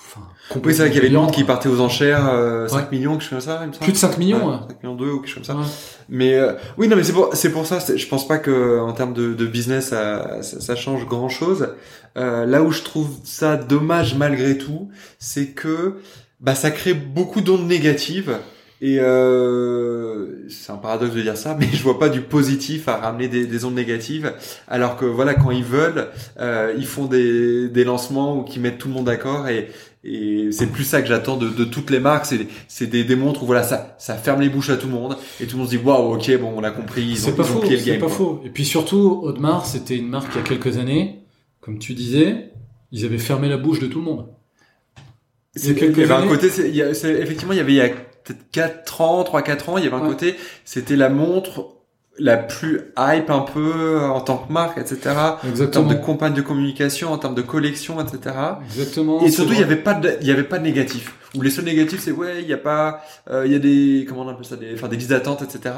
[0.09, 0.23] Enfin,
[0.65, 3.13] oui, c'est vrai qu'il y avait une montre qui partait aux enchères, 5 euh, millions,
[3.19, 5.21] quelque chose comme ça, il me Plus de 5 millions, ouais, 5 millions 2 ou
[5.21, 5.71] quelque chose comme ça.
[6.09, 8.93] Mais euh, oui, non, mais c'est pour, c'est pour ça, je pense pas que en
[8.93, 11.75] termes de, de business, ça, ça, change grand chose.
[12.17, 14.89] Euh, là où je trouve ça dommage malgré tout,
[15.19, 15.97] c'est que
[16.41, 18.39] bah ça crée beaucoup d'ondes négatives.
[18.81, 22.97] Et euh, c'est un paradoxe de dire ça, mais je vois pas du positif à
[22.97, 24.33] ramener des, des ondes négatives,
[24.69, 28.79] alors que voilà, quand ils veulent, euh, ils font des, des lancements ou qui mettent
[28.79, 29.69] tout le monde d'accord, et,
[30.05, 32.27] et c'est plus ça que j'attends de, de, toutes les marques.
[32.27, 34.93] C'est c'est des, des montres où voilà, ça ça ferme les bouches à tout le
[34.93, 37.33] monde, et tout le monde se dit waouh, ok, bon, on a compris, ils ont,
[37.33, 37.79] pas ils faux, le game.
[37.85, 38.41] C'est pas faux.
[38.45, 41.21] Et puis surtout, Audemars, c'était une marque il y a quelques années,
[41.61, 42.51] comme tu disais,
[42.93, 44.27] ils avaient fermé la bouche de tout le monde.
[45.57, 47.89] Il y avait un côté, il y a, effectivement, il y avait il y a
[47.89, 51.78] peut-être 4 ans, 3-4 ans, il y avait un côté, c'était la montre
[52.19, 54.99] la plus hype un peu en tant que marque, etc.
[55.49, 55.85] Exactement.
[55.85, 58.35] En termes de campagne de communication, en termes de collection, etc.
[58.67, 59.23] Exactement.
[59.23, 61.15] Et surtout, il y avait pas de, il y avait pas de négatif.
[61.35, 64.05] Ou les seuls négatifs, c'est ouais, il y a pas, euh, il y a des,
[64.09, 65.75] comment on appelle ça, des, enfin des listes d'attente, etc.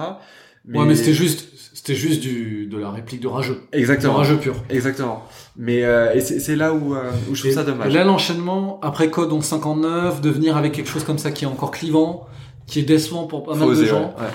[0.66, 0.78] Mais...
[0.78, 3.62] Ouais, mais c'était juste, c'était juste du, de la réplique de rageux.
[3.72, 4.14] Exactement.
[4.14, 4.56] De rageux pur.
[4.68, 5.24] Exactement.
[5.56, 7.92] Mais euh, et c'est là où, euh, où je trouve ça dommage.
[7.92, 11.70] Là, l'enchaînement après code 1159, de venir avec quelque chose comme ça qui est encore
[11.70, 12.26] clivant,
[12.66, 14.14] qui est décevant pour pas mal de gens.
[14.18, 14.30] Ouais, ouais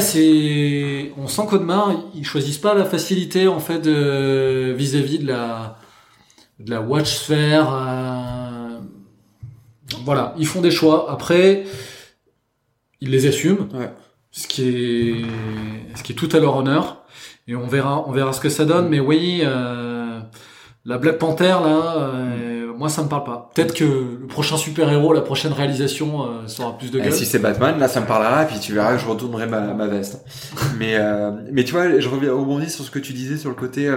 [0.00, 5.78] c'est, on sent qu'Audemars, ils choisissent pas la facilité en fait vis-à-vis de la
[6.58, 7.68] de la watch sphere.
[7.72, 8.78] Euh...
[10.04, 11.10] Voilà, ils font des choix.
[11.10, 11.64] Après,
[13.00, 13.68] ils les assument.
[13.72, 13.90] Ouais
[14.30, 15.24] ce qui est
[15.96, 17.04] ce qui est tout à leur honneur
[17.46, 20.20] et on verra on verra ce que ça donne mais oui euh,
[20.84, 23.50] la Black Panther là euh, moi ça me parle pas.
[23.54, 27.12] Peut-être que le prochain super-héros, la prochaine réalisation euh, sera plus de gueule.
[27.12, 29.60] si c'est Batman, là ça me parlera, et puis tu verras que je retournerai ma,
[29.74, 30.24] ma veste.
[30.78, 33.56] mais euh, mais tu vois, je reviens rebondis sur ce que tu disais sur le
[33.56, 33.96] côté euh,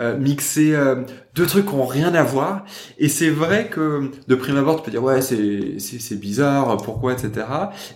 [0.00, 1.04] euh mixer euh,
[1.36, 2.64] deux trucs qui ont rien à voir.
[2.98, 6.76] Et c'est vrai que de prime abord, tu peux dire ouais c'est c'est, c'est bizarre,
[6.78, 7.46] pourquoi, etc.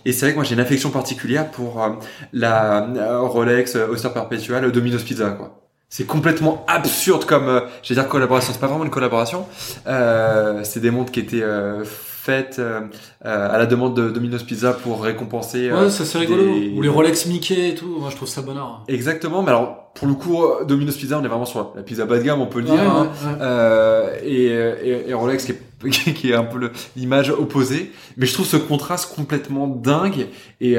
[0.05, 1.85] Et c'est vrai que moi j'ai une affection particulière pour
[2.31, 2.87] la
[3.19, 5.60] Rolex Oyster Perpetual Domino's Pizza quoi.
[5.93, 9.45] C'est complètement absurde comme, euh, je vais dire collaboration, c'est pas vraiment une collaboration.
[9.87, 12.79] Euh, c'est des montres qui étaient euh, faites euh,
[13.21, 15.69] à la demande de Domino's Pizza pour récompenser.
[15.69, 16.43] ouais, ça c'est rigolo.
[16.77, 17.97] Ou les Rolex Mickey et tout.
[17.99, 18.85] Moi, je trouve ça bonheur.
[18.87, 19.41] Exactement.
[19.41, 22.23] Mais alors, pour le coup, Domino's Pizza, on est vraiment sur la pizza bas de
[22.23, 22.79] gamme, on peut le dire.
[22.79, 23.09] hein.
[23.41, 27.91] Euh, et, et, et, Rolex qui est, qui est un peu l'image opposée.
[28.15, 30.27] Mais je trouve ce contraste complètement dingue
[30.61, 30.77] et, et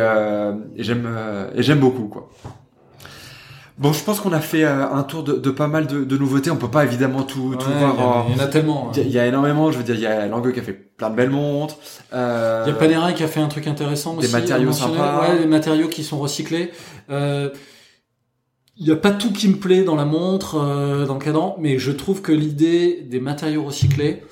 [0.78, 1.06] j'aime
[1.54, 2.30] et j'aime beaucoup quoi.
[3.82, 6.16] Bon, je pense qu'on a fait euh, un tour de, de pas mal de, de,
[6.16, 6.50] nouveautés.
[6.52, 8.26] On peut pas évidemment tout, tout voir.
[8.28, 8.92] Il y, en a tellement.
[8.96, 9.72] Il y, a énormément.
[9.72, 11.76] Je veux dire, il y a Lange qui a fait plein de belles montres.
[12.12, 14.28] Euh, il y a Panera qui a fait un truc intéressant des aussi.
[14.28, 15.22] Des matériaux sympas.
[15.22, 16.70] Ouais, des matériaux qui sont recyclés.
[17.10, 17.50] Euh,
[18.76, 21.56] il n'y a pas tout qui me plaît dans la montre, euh, dans le cadran,
[21.58, 24.22] mais je trouve que l'idée des matériaux recyclés,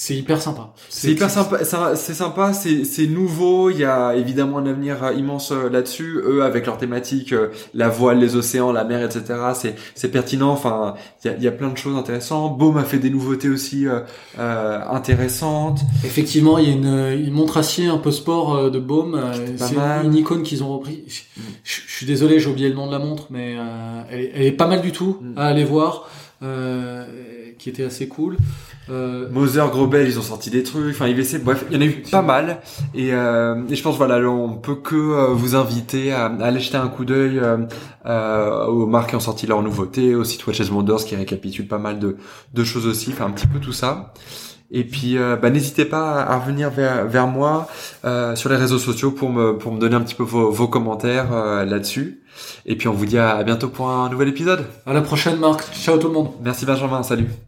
[0.00, 0.72] c'est hyper sympa.
[0.88, 1.64] C'est hyper sympa,
[1.96, 3.68] c'est sympa, c'est nouveau.
[3.70, 6.20] Il y a évidemment un avenir euh, immense euh, là-dessus.
[6.24, 9.24] Eux, avec leur thématique, euh, la voile, les océans, la mer, etc.
[9.54, 10.50] C'est c'est pertinent.
[10.52, 10.94] Enfin,
[11.24, 12.56] il y a, il y a plein de choses intéressantes.
[12.56, 13.98] Baume a fait des nouveautés aussi euh,
[14.38, 15.80] euh, intéressantes.
[16.04, 19.20] Effectivement, il y a une, une montre acier un peu sport de Baume.
[19.56, 19.74] C'est
[20.04, 21.02] une icône qu'ils ont repris.
[21.08, 21.22] Je,
[21.64, 24.30] je- je suis désolé, j'ai oublié le nom de la montre, mais euh, elle, est,
[24.34, 25.32] elle est pas mal du tout Mm.
[25.38, 26.08] à aller voir,
[26.44, 27.04] euh,
[27.58, 28.36] qui était assez cool.
[28.90, 30.94] Euh, Moser, Grobel, ils ont sorti des trucs.
[30.94, 32.60] Enfin, IVC, bref, il y en a eu pas mal.
[32.94, 36.44] Et, euh, et je pense, voilà, là, on peut que euh, vous inviter à, à
[36.46, 37.58] aller jeter un coup d'œil euh,
[38.06, 41.78] euh, aux marques qui ont sorti leurs nouveautés, au site Watches Wonders qui récapitule pas
[41.78, 42.16] mal de,
[42.54, 43.10] de choses aussi.
[43.12, 44.12] Enfin, un petit peu tout ça.
[44.70, 47.68] Et puis, bah, n'hésitez pas à revenir vers, vers moi
[48.04, 50.68] euh, sur les réseaux sociaux pour me, pour me donner un petit peu vos, vos
[50.68, 52.20] commentaires euh, là-dessus.
[52.66, 54.66] Et puis, on vous dit à, à bientôt pour un nouvel épisode.
[54.84, 55.72] à la prochaine, Marc.
[55.72, 56.32] Ciao tout le monde.
[56.42, 57.47] Merci Benjamin, salut.